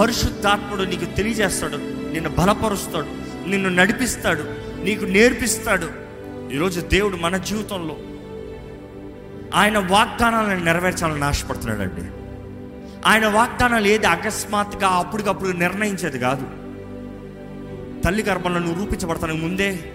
పరిశుద్ధాత్ముడు 0.00 0.82
నీకు 0.82 1.04
తెలియజేస్తాడు 1.04 1.76
నిన్ను 2.12 2.30
బలపరుస్తాడు 2.30 3.06
నిన్ను 3.48 3.68
నడిపిస్తాడు 3.68 4.44
నీకు 4.84 5.04
నేర్పిస్తాడు. 5.04 5.88
ఈరోజు 6.52 6.80
దేవుడు 6.80 7.16
మన 7.16 7.36
జీవితంలో 7.36 7.96
ఆయన 9.54 9.78
వాగ్దానాలను 9.78 10.64
నెరవేర్చాలని 10.64 11.24
ఆశపడుతున్నాడండి. 11.24 12.02
ఆయన 13.06 13.26
వాగ్దానాలు 13.26 13.86
ఏది 13.86 14.06
అకస్మాత్తుగా 14.06 14.88
అప్పటికప్పుడు 14.88 15.50
నిర్ణయించేది 15.50 16.18
కాదు. 16.18 16.42
తల్లి 18.02 18.22
గర్భంలో 18.22 18.60
నువ్వు 18.60 18.84
రూపించబడతానికి 18.84 19.38
ముందే 19.38 19.92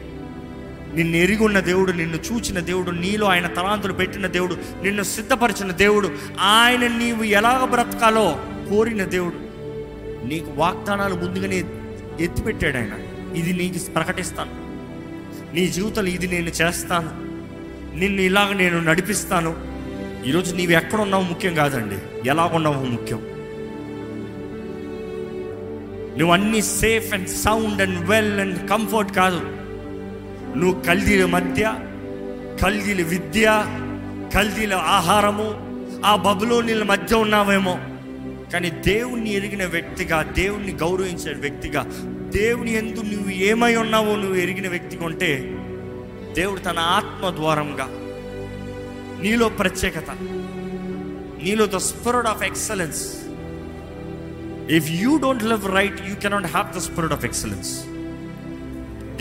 నిన్ను 0.95 1.17
ఎరిగి 1.17 1.43
ఉన్న 1.43 1.60
దేవుడు 1.60 1.91
నిన్ను 1.91 2.15
చూచిన 2.15 2.60
దేవుడు 2.60 2.91
నీలో 2.91 3.28
ఆయన 3.28 3.47
తలాంతులు 3.47 3.93
పెట్టిన 3.93 4.28
దేవుడు 4.28 4.58
నిన్ను 4.84 5.04
సిద్ధపరిచిన 5.04 5.71
దేవుడు 5.71 6.12
ఆయన 6.39 6.88
నీవు 6.88 7.23
ఎలాగ 7.23 7.65
బ్రతకాలో 7.65 8.39
కోరిన 8.69 9.04
దేవుడు. 9.04 9.47
నీకు 10.28 10.52
వాగ్దానాలు 10.52 11.15
ముందుగానే 11.15 11.63
ఎత్తిపెట్టాడు 12.19 12.78
ఆయన. 12.78 12.91
ఇది 13.36 13.54
నీకు 13.54 13.91
ప్రకటిస్తాను. 13.91 14.52
నీ 15.56 15.67
జీవితంలో 15.67 16.10
ఇది 16.10 16.28
నేను 16.28 16.50
చేస్తాను. 16.50 17.10
నిన్ను 17.97 18.21
ఇలాగ 18.21 18.54
నేను 18.54 18.80
నడిపిస్తాను. 18.80 19.56
ఈరోజు 20.28 20.56
నీవు 20.56 20.71
ఎక్కడ 20.71 21.02
ఉన్నావు 21.02 21.23
ముఖ్యం 21.23 21.56
కాదండి. 21.56 22.30
ఎలా 22.30 22.45
ఉన్నావు 22.45 22.86
ముఖ్యం. 22.86 23.19
నువ్వు 26.17 26.34
అన్ని 26.34 26.62
safe 26.62 27.13
and 27.13 27.30
sound 27.30 27.82
and 27.82 28.10
well 28.10 28.39
and 28.39 28.69
comfort 28.69 29.12
కాదు. 29.12 29.56
నువ్వు 30.57 30.81
కల్దీల 30.81 31.25
మధ్య 31.25 31.75
కల్దీల 32.63 33.01
విద్య 33.03 33.45
కల్దీల 34.35 34.73
ఆహారము 34.73 35.47
ఆ 36.05 36.15
బబులోనిల 36.15 36.83
మధ్య 36.83 37.15
ఉన్నావేమో. 37.15 37.79
కానీ 38.53 38.69
దేవుణ్ణి 38.69 39.33
ఎరిగిన 39.33 39.65
వ్యక్తిగా 39.65 40.21
దేవుణ్ణి 40.21 40.73
గౌరవించే 40.73 41.33
వ్యక్తిగా 41.33 41.81
దేవుని 42.33 42.73
ఎందు 42.73 42.99
నువ్వు 42.99 43.29
ఏమై 43.29 43.75
ఉన్నావో 43.75 44.15
నువ్వు 44.15 44.35
ఎరిగిన 44.35 44.67
వ్యక్తిగా 44.69 45.05
ఉంటే 45.05 45.55
దేవుడు 46.33 46.59
తన 46.59 46.79
ఆత్మ 46.79 47.29
ద్వారంగా 47.29 47.87
నీలో 49.21 49.49
ప్రత్యేకత 49.49 50.11
నీలో 51.43 51.65
the 51.65 51.77
spirit 51.77 52.27
of 52.27 52.43
excellence. 52.43 53.01
If 54.69 54.91
you 54.91 55.17
don't 55.17 55.43
live 55.43 55.75
right 55.75 56.09
you 56.09 56.15
cannot 56.15 56.45
have 56.45 56.75
the 56.75 56.77
spirit 56.77 57.13
of 57.13 57.25
excellence 57.25 57.71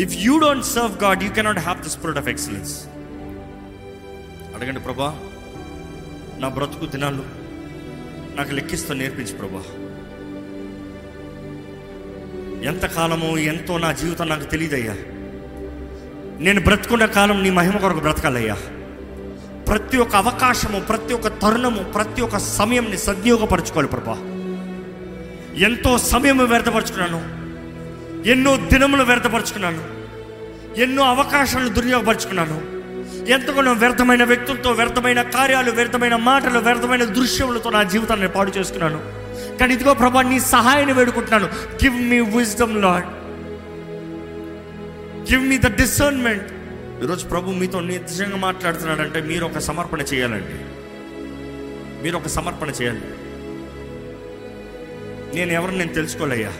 if 0.00 0.14
you 0.16 0.38
don't 0.38 0.64
serve 0.64 1.02
God 1.02 1.22
you 1.22 1.30
cannot 1.30 1.58
have 1.58 1.80
the 1.80 1.88
spirit 1.88 2.18
of 2.18 2.28
excellence 2.28 2.86
అడగండి 4.54 4.80
ప్రభా 4.80 5.20
నా 6.38 6.48
బ్రతుకు 6.48 6.86
దినాలు 6.86 7.22
నాకు 8.36 8.50
లెక్కిస్తూ 8.50 8.94
నేర్పించు 8.94 9.34
ప్రభా. 9.34 9.62
ఎంతకాలమో 12.62 13.38
ఎంతో 13.38 13.78
నా 13.78 13.92
జీవితం 13.92 14.28
నాకు 14.28 14.44
తెలియదయ్యా. 14.44 14.92
నేను 16.40 16.60
బ్రతుకున్న 16.60 17.06
కాలం 17.06 17.42
నీ 17.42 17.50
మహిమ 17.50 17.76
కొరకు 17.76 18.00
బ్రతకాలయ్యా. 18.00 18.54
ప్రతి 19.68 19.96
ఒక్క 19.96 20.16
అవకాశము 20.16 20.80
ప్రతి 20.80 21.14
ఒక్క 21.14 21.28
తరుణము 21.28 21.82
ప్రతి 21.82 22.22
ఒక్క 22.22 22.38
సమయంని 22.38 22.98
సద్వినియోగపరచుకోవాలి 22.98 23.88
ప్రభా. 23.88 24.12
ఎంతో 25.56 25.98
సమయం 25.98 26.38
వ్యర్థపరచుకున్నాను. 26.38 27.35
ఎన్నో 28.32 28.56
దినములు 28.56 29.02
వ్యర్థపరుచుకున్నాను. 29.02 29.82
ఎన్నో 30.80 31.02
అవకాశాలను 31.02 31.68
దుర్యోగపరుచుకున్నాను. 31.68 32.56
ఎంతగానో 33.30 33.72
వ్యర్థమైన 33.72 34.24
వ్యక్తులతో 34.24 34.70
వ్యర్థమైన 34.70 35.22
కార్యాలు 35.22 35.70
వ్యర్థమైన 35.70 36.16
మాటలు 36.16 36.58
వ్యర్థమైన 36.58 37.04
దృశ్యములతో 37.04 37.70
నా 37.70 37.82
జీవితాన్ని 37.82 38.28
పాడు 38.28 38.50
చేసుకున్నాను. 38.50 39.00
కానీ 39.58 39.74
ఇదిగో 39.74 39.94
ప్రభా 39.94 40.22
నీ 40.22 40.40
సహాయాన్ని 40.40 40.92
వేడుకుంటున్నాను. 40.92 41.46
Give 41.84 41.94
me 41.94 42.20
wisdom 42.20 42.82
Lord 42.82 43.06
give 45.32 45.42
me 45.48 45.58
the 45.58 45.66
discernment 45.76 46.48
ఈరోజు 47.04 47.26
ప్రభు 47.26 47.50
మీతో 47.50 47.80
నిజంగా 47.80 48.36
మాట్లాడుతున్నాడంటే 48.36 49.20
మీరు 49.20 49.44
ఒక 49.44 49.58
సమర్పణ 49.58 50.00
చేయాలండి. 50.00 50.58
మీరు 52.02 52.16
ఒక 52.16 52.26
సమర్పణ 52.26 52.70
చేయాలి. 52.70 53.02
నేను 55.36 55.52
ఎవరిని 55.52 55.78
నేను 55.78 55.94
తెలుసుకోలేయ్యా. 55.94 56.52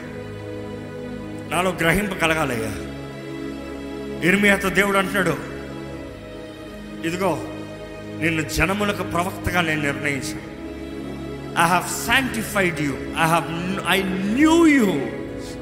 నాలో 1.51 1.73
గ్రహింపు 1.73 2.15
కలగాలయ్యా. 2.15 2.73
ఇర్మియాతో 4.29 4.69
దేవుడు 4.69 4.99
అంటున్నాడు 4.99 5.57
ఇదిగో 7.07 7.39
నిన్ను 8.21 8.43
జనములకు 8.43 9.03
ప్రవక్తగా 9.03 9.61
నేను 9.61 9.83
నిర్ణయించాను. 9.83 10.57
I 11.65 11.69
have 11.69 12.07
sanctified 12.07 12.81
you 12.81 12.93
I 12.93 13.27
have 13.27 13.45
I 13.89 14.03
knew 14.03 14.67
you 14.67 14.87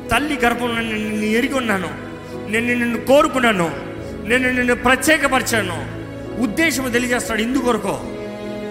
తల్లి 0.09 0.39
గర్భంలో 0.39 0.81
నేను 0.81 0.93
నిన్ను 0.93 1.25
ఎరిగి 1.25 1.55
ఉన్నాను. 1.55 1.89
నేను 2.51 2.67
నిన్ను 2.67 3.01
కోరుకున్నాను. 3.01 3.71
నేను 4.29 4.51
నిన్ను 4.53 4.75
ప్రత్యేకపరిచాను. 4.75 6.05
ఉద్దేశం 6.41 6.91
తెలియజేస్తాడు 6.91 7.43
ఇందుకొరకు 7.43 7.99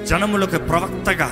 జనములకు 0.05 0.57
ప్రవక్తగా. 0.57 1.31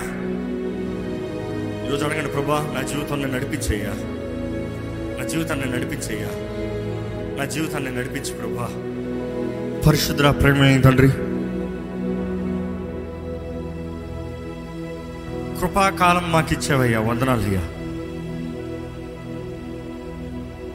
ఈరోజు 1.88 2.06
అడగండి 2.06 2.30
ప్రభా 2.30 2.72
నా 2.76 2.82
జీవితంలో 2.82 3.28
నడిపించేయ్యా. 3.28 4.21
నా 5.22 5.28
జీవితాన్ని 5.28 5.66
నడిపించేయ్యా. 5.66 6.28
నా 7.38 7.46
జీవితాన్ని 7.46 7.96
నడిపించు 7.96 8.34
ప్రభా. 8.34 8.68
పరిశుద్ర 9.88 10.32
ప్రేమైన 10.32 10.82
తండ్రి. 10.82 11.08
కృపాకాలం 15.60 16.32
మాకు 16.32 16.54
ఇచ్చావయ్యా 16.54 17.00
వందనాలయ్యా 17.00 17.62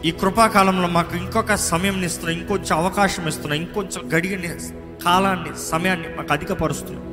ఈ 0.05 0.11
కృపాకాలంలో 0.11 0.89
మాకు 0.89 1.17
ఇంకొక 1.17 1.55
సమయం 1.55 2.03
ఇస్తున్నా 2.03 2.33
ఇంకొంచెం 2.33 2.79
అవకాశం 2.79 3.29
ఇస్తున్నా 3.29 3.57
ఇంకొంచెం 3.57 4.17
గడియని 4.17 4.49
కాలాన్ని 5.05 5.49
సమయాన్ని 5.71 6.09
మాకు 6.17 6.33
అధికపరుస్తున్నాం. 6.33 7.05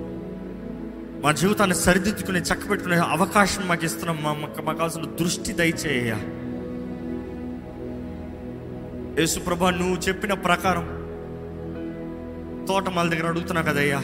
మా 1.24 1.32
జీవితాన్ని 1.32 1.76
సరిదిద్దుకునే 1.76 2.40
చక్కబెట్టుకునే 2.40 2.98
అవకాశం 2.98 3.68
మాకు 3.68 3.86
ఇస్తున్నాం 3.86 4.24
మాకు 4.24 4.62
మాకు 4.62 4.78
కావాల్సిన 4.78 5.02
దృష్టి 5.02 5.54
దయచేయ 5.54 6.16
యేసుప్రభ 9.20 9.64
నువ్వు 9.64 9.96
చెప్పిన 9.96 10.34
ప్రకారం 10.34 11.04
తోటమాల 12.66 13.10
దగ్గర 13.10 13.28
అడుగుతున్నా 13.28 13.62
కదయ్యా. 13.62 14.00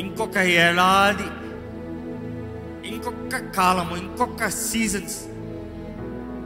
ఇంకొక 0.00 0.36
ఏడాది 0.38 1.28
ఇంకొక 2.88 3.36
కాలము 3.56 3.96
ఇంకొక 3.96 4.48
సీజన్స్ 4.48 5.24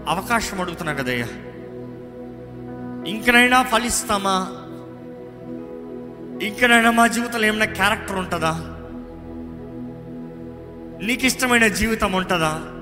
అవకాశం 0.09 0.61
అడుగుతున్నా 0.61 0.93
కదయ్యా. 0.93 1.29
ఇంకనైనా 3.11 3.63
ఫలిస్తామా? 3.63 4.49
ఇంకనైనా 6.47 6.91
మా 6.91 7.07
జీవితంలో 7.07 7.47
ఏమైనా 7.47 7.65
క్యారెక్టర్ 7.65 8.17
ఉంటుందా? 8.17 8.53
నీకు 11.07 11.27
ఇష్టమైన 11.27 11.67
జీవితం 11.67 12.13
ఉంటుందా? 12.13 12.76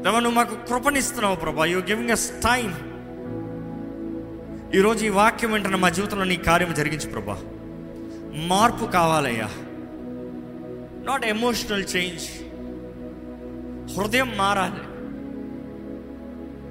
దేవా 0.00 0.20
నువ్వు 0.20 0.36
మాకు 0.36 0.54
కృపనిస్తున్నావు 0.54 1.36
ప్రభా. 1.36 1.64
యూ 1.64 1.78
గివింగ్ 1.78 2.10
అస్ 2.10 2.30
టైం 2.30 2.90
ఈరోజు 4.74 5.04
ఈ 5.04 5.08
వాక్యం 5.08 5.52
వెంటనే 5.52 5.76
మా 5.76 5.88
జీవితంలో 5.88 6.24
నీ 6.24 6.36
కార్యం 6.36 6.74
జరిగించు 6.74 7.10
ప్రభా. 7.10 7.42
మార్పు 8.46 8.84
కావాలయ్యా. 8.84 9.48
నాట్ 11.04 11.26
ఎమోషనల్ 11.26 11.84
చేంజ్ 11.96 12.22
హృదయం 13.98 14.32
మారాలి. 14.36 14.80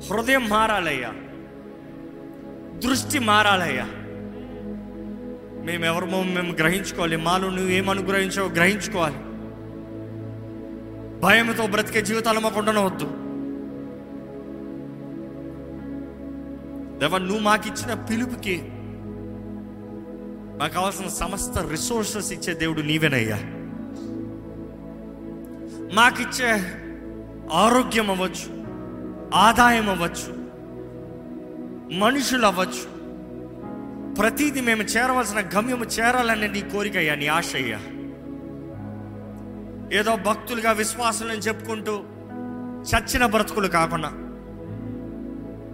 హృదయం 0.07 0.49
మారాలయ్యా. 0.49 1.13
దృష్టి 2.87 3.19
మారాలయ్యా. 3.19 3.85
మేము 5.63 6.23
మేము 6.23 6.53
గ్రహించుకోవాలి. 6.53 7.17
మాలో 7.17 7.49
నువ్వు 7.49 7.69
ఏం 7.69 7.89
అనుగ్రహించావో 7.89 8.49
గ్రహించుకోవాలి. 8.49 9.15
భయంతో 11.19 11.67
బ్రతికే 11.67 12.01
జీవితాలు 12.01 12.39
మాకు 12.39 12.59
ఉండనవద్దు. 12.59 13.18
దేవా 16.99 17.17
నువ్వు 17.17 17.39
మాకు 17.39 17.67
ఇచ్చిన 17.67 17.93
పిలుపుకి 17.93 18.61
మాకు 20.59 20.73
కావాల్సిన 20.73 21.07
సమస్త 21.07 21.59
రిసోర్సెస్ 21.59 22.31
ఇచ్చే 22.31 22.53
దేవుడు 22.53 22.81
నీవేనయ్యా. 22.81 23.37
మాకిచ్చే 25.93 26.51
ఆరోగ్యం 27.53 28.11
అవ్వచ్చు 28.11 28.49
ఆదాయం 29.33 29.89
అవ్వచ్చు 29.89 30.31
మనుషులు 31.97 32.45
అవ్వచ్చు. 32.45 32.99
ప్రతిదీ 34.15 34.61
మేము 34.61 34.81
చేరవలసిన 34.83 35.39
గమ్యము 35.39 35.85
చేరాలనే 35.85 36.47
నీ 36.47 36.61
కోరికయ్యా 36.61 37.15
నీ 37.15 37.27
ఆశ 37.27 37.55
అయ్యా 37.55 37.79
ఏదో 39.99 40.15
భక్తులుగా 40.15 40.71
విశ్వాసులను 40.71 41.39
చెప్పుకుంటూ 41.39 41.93
చచ్చిన 42.81 43.25
బ్రతుకులు 43.25 43.67
కాకుండా 43.67 44.11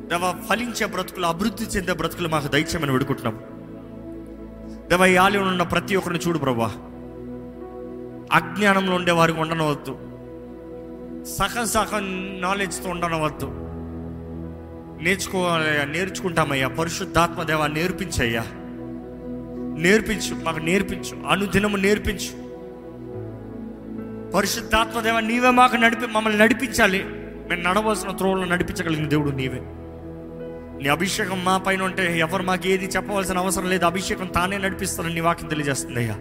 దేవ 0.06 0.34
ఫలించే 0.50 0.86
బ్రతుకులు 0.86 1.26
అభివృద్ధి 1.26 1.64
చెందే 1.64 1.94
బ్రతుకులు 1.94 2.28
మాకు 2.28 2.48
దయచేయమని 2.48 2.92
వేడుకుంటున్నాం. 2.92 3.44
దేవ 4.90 5.06
ఈ 5.06 5.16
ఆలయంలో 5.16 5.50
ఉన్న 5.50 5.64
ప్రతి 5.64 5.96
ఒక్కరిని 5.96 6.20
చూడు 6.28 6.38
ప్రభా. 6.38 6.72
అజ్ఞానంలో 8.32 8.96
ఉండే 8.96 9.12
వారికి 9.12 9.40
ఉండనవద్దు. 9.40 9.92
సగం 11.26 11.66
సగం 11.66 12.02
నాలెడ్జ్తో 12.42 12.90
ఉండనవద్దు. 12.90 13.46
నేర్చుకోవాలయ్యా 15.04 15.86
నేర్చుకుంటామయ్యా. 15.86 16.68
పరిశుద్ధాత్మ 16.68 17.44
దేవ 17.44 17.68
నేర్పించయ్యా. 17.68 18.46
నేర్పించు 19.78 20.44
మాకు 20.44 20.60
నేర్పించు 20.60 21.28
అనుదినము 21.28 21.78
నేర్పించు. 21.78 22.46
పరిశుద్ధాత్మ 24.32 25.00
దేవ 25.00 25.20
నీవే 25.20 25.50
మాకు 25.50 25.76
నడిపి 25.76 26.08
మమ్మల్ని 26.08 26.40
నడిపించాలి. 26.40 27.04
మేము 27.50 27.62
నడవలసిన 27.62 28.12
త్రోవలను 28.12 28.46
నడిపించగలిగిన 28.46 29.08
దేవుడు 29.08 29.32
నీవే. 29.32 29.64
నీ 30.82 30.90
అభిషేకం 30.90 31.44
మా 31.44 31.58
పైన 31.58 31.82
ఉంటే 31.82 32.20
ఎవరు 32.20 32.44
మాకు 32.44 32.68
ఏది 32.68 32.86
చెప్పవలసిన 32.86 33.38
అవసరం 33.38 33.70
లేదు. 33.70 33.86
అభిషేకం 33.86 34.26
తానే 34.26 34.58
నడిపిస్తానని 34.58 35.14
నీ 35.14 35.20
వాక్యం 35.20 35.50
తెలియజేస్తుంది 35.50 36.00
అయ్యా. 36.00 36.16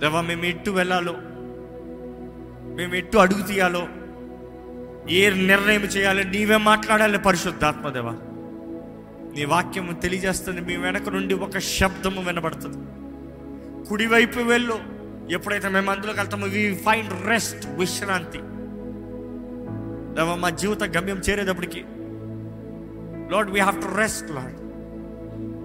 దేవా 0.00 0.20
మేము 0.20 0.44
ఎట్టు 0.44 0.70
వెళ్ళాలో 0.70 1.12
మేము 2.76 2.94
ఎట్టు 2.94 3.18
అడుగు 3.18 3.42
తీయాలో 3.42 3.88
ఏ 5.10 5.30
నిర్ణయం 5.30 5.80
చేయాలో 5.80 6.22
నీవే 6.22 6.56
మాట్లాడాలి 6.56 7.18
పరిశుద్ధాత్మదేవ 7.18 8.08
నీ 9.36 9.44
వాక్యం 9.44 9.98
తెలియజేస్తుంది. 10.02 10.60
మీ 10.60 10.76
వెనక 10.76 11.08
నుండి 11.08 11.34
ఒక 11.34 11.58
శబ్దము 11.58 12.22
వినబడుతుంది. 12.22 12.78
కుడివైపు 13.88 14.40
వెళ్ళు. 14.40 14.78
ఎప్పుడైతే 15.30 15.68
మేము 15.68 15.90
అందులోకి 15.90 16.18
వెళ్తామో 16.18 16.46
వి 16.46 16.74
ఫైండ్ 16.74 17.26
రెస్ట్ 17.26 17.66
విశ్రాంతి. 17.66 18.38
మా 20.24 20.50
జీవిత 20.50 20.82
గమ్యం 20.82 21.18
చేరేటప్పటికి 21.18 21.80
Lord 23.32 23.50
we 23.50 23.60
have 23.60 23.82
to 23.82 23.96
rest 23.96 24.30
Lord 24.30 24.56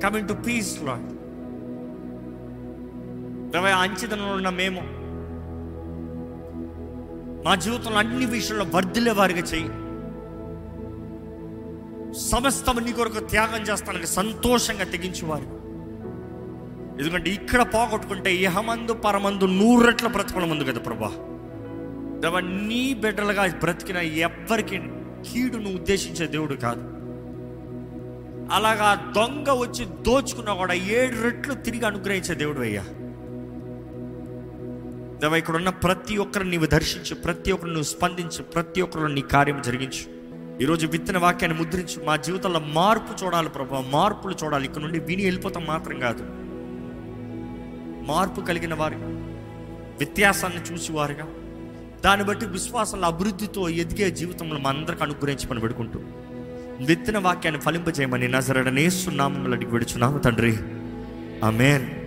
coming 0.04 0.28
to 0.28 0.34
peace 0.34 0.84
Lord 0.84 1.08
దేవా 3.52 3.70
అంచితనంలో 3.70 4.34
ఉన్న 4.34 4.50
మేము 4.50 5.02
మా 7.46 7.56
జీవితంలో 7.56 7.98
అన్ని 7.98 8.26
విషయంలో 8.26 8.66
వర్ధిలే 8.74 9.12
వారిగా 9.12 9.40
చేయి 9.40 9.70
సమస్తం 12.30 12.80
నీ 12.86 12.92
కొరకు 12.92 13.20
త్యాగం 13.20 13.62
చేస్తానని 13.62 14.08
సంతోషంగా 14.08 14.84
తెగించేవారు. 14.84 15.62
ఎందుకంటే 17.00 17.30
ఇక్కడ 17.30 17.62
పోగొట్టుకుంటే 17.62 18.36
ఇహమందు 18.36 18.94
పరమందు 18.94 19.46
నూరెట్ల 19.46 20.08
బ్రతకడం 20.08 20.50
ఉంది 20.50 20.66
కదా 20.66 20.80
ప్రభా. 20.80 21.12
దేవ 22.22 22.40
నీ 22.40 22.94
బిడ్డలుగా 22.94 23.48
బ్రతికిన 23.60 23.98
ఎవ్వరికి 23.98 24.82
కీడును 25.30 25.76
ఉద్దేశించే 25.76 26.28
దేవుడు 26.28 26.54
కాదు. 26.54 26.82
అలాగా 28.54 29.14
దొంగ 29.16 29.50
వచ్చి 29.50 29.86
దోచుకున్నా 29.86 30.54
కూడా 30.54 30.74
ఏడు 30.74 31.22
రెట్లు 31.22 31.54
తిరిగి 31.54 31.86
అనుగ్రహించే 31.86 32.36
దేవుడు 32.36 32.60
అయ్యా. 32.60 32.82
దేవ 35.20 35.36
ఇక్కడ 35.36 35.56
ఉన్న 35.56 35.70
ప్రతి 35.70 36.18
ఒక్కరిని 36.18 36.52
నీవు 36.52 36.66
దర్శించు 36.66 37.16
ప్రతి 37.16 37.52
ఒక్కరిని 37.52 37.76
నువ్వు 37.76 37.90
స్పందించు 37.90 38.44
ప్రతి 38.44 38.82
ఒక్కరు 38.82 39.08
నీ 39.08 39.22
కార్యం 39.22 39.62
జరిగించు. 39.62 40.22
ఈరోజు 40.62 40.88
విత్తన 40.88 41.18
వాక్యాన్ని 41.18 41.60
ముద్రించు 41.60 42.06
మా 42.06 42.16
జీవితంలో 42.16 42.60
మార్పు 42.60 43.26
చూడాలి 43.26 43.50
ప్రభా 43.50 43.86
మార్పులు 43.90 44.36
చూడాలి. 44.44 44.66
ఇక్కడ 44.66 44.82
నుండి 44.82 45.00
విని 45.00 45.24
వెళ్ళిపోతాం 45.24 45.66
మాత్రం 45.66 46.00
కాదు. 46.00 46.24
మార్పు 48.06 48.42
కలిగిన 48.42 48.74
వారు 48.74 48.96
వ్యత్యాసాన్ని 49.98 50.74
చూసి 50.74 50.92
వారుగా 50.92 51.28
దాన్ని 52.06 52.26
బట్టి 52.26 52.46
విశ్వాసంలో 52.46 53.08
అభివృద్ధితో 53.08 53.70
ఎదిగే 53.70 54.12
జీవితంలో 54.12 54.60
మా 54.60 54.70
అందరికి 54.70 55.04
అనుగ్రహించమని 55.04 55.60
పెడుకుంటూ 55.60 56.00
విత్తన 56.86 57.18
వాక్యాన్ని 57.18 57.62
ఫలింపజేయమని 57.62 58.28
నజరడనేస్తున్నాము 58.28 59.52
అడిగి 59.52 59.70
విడుచున్నాము 59.70 60.18
తండ్రి. 60.18 60.58
ఆమెన్. 61.46 62.01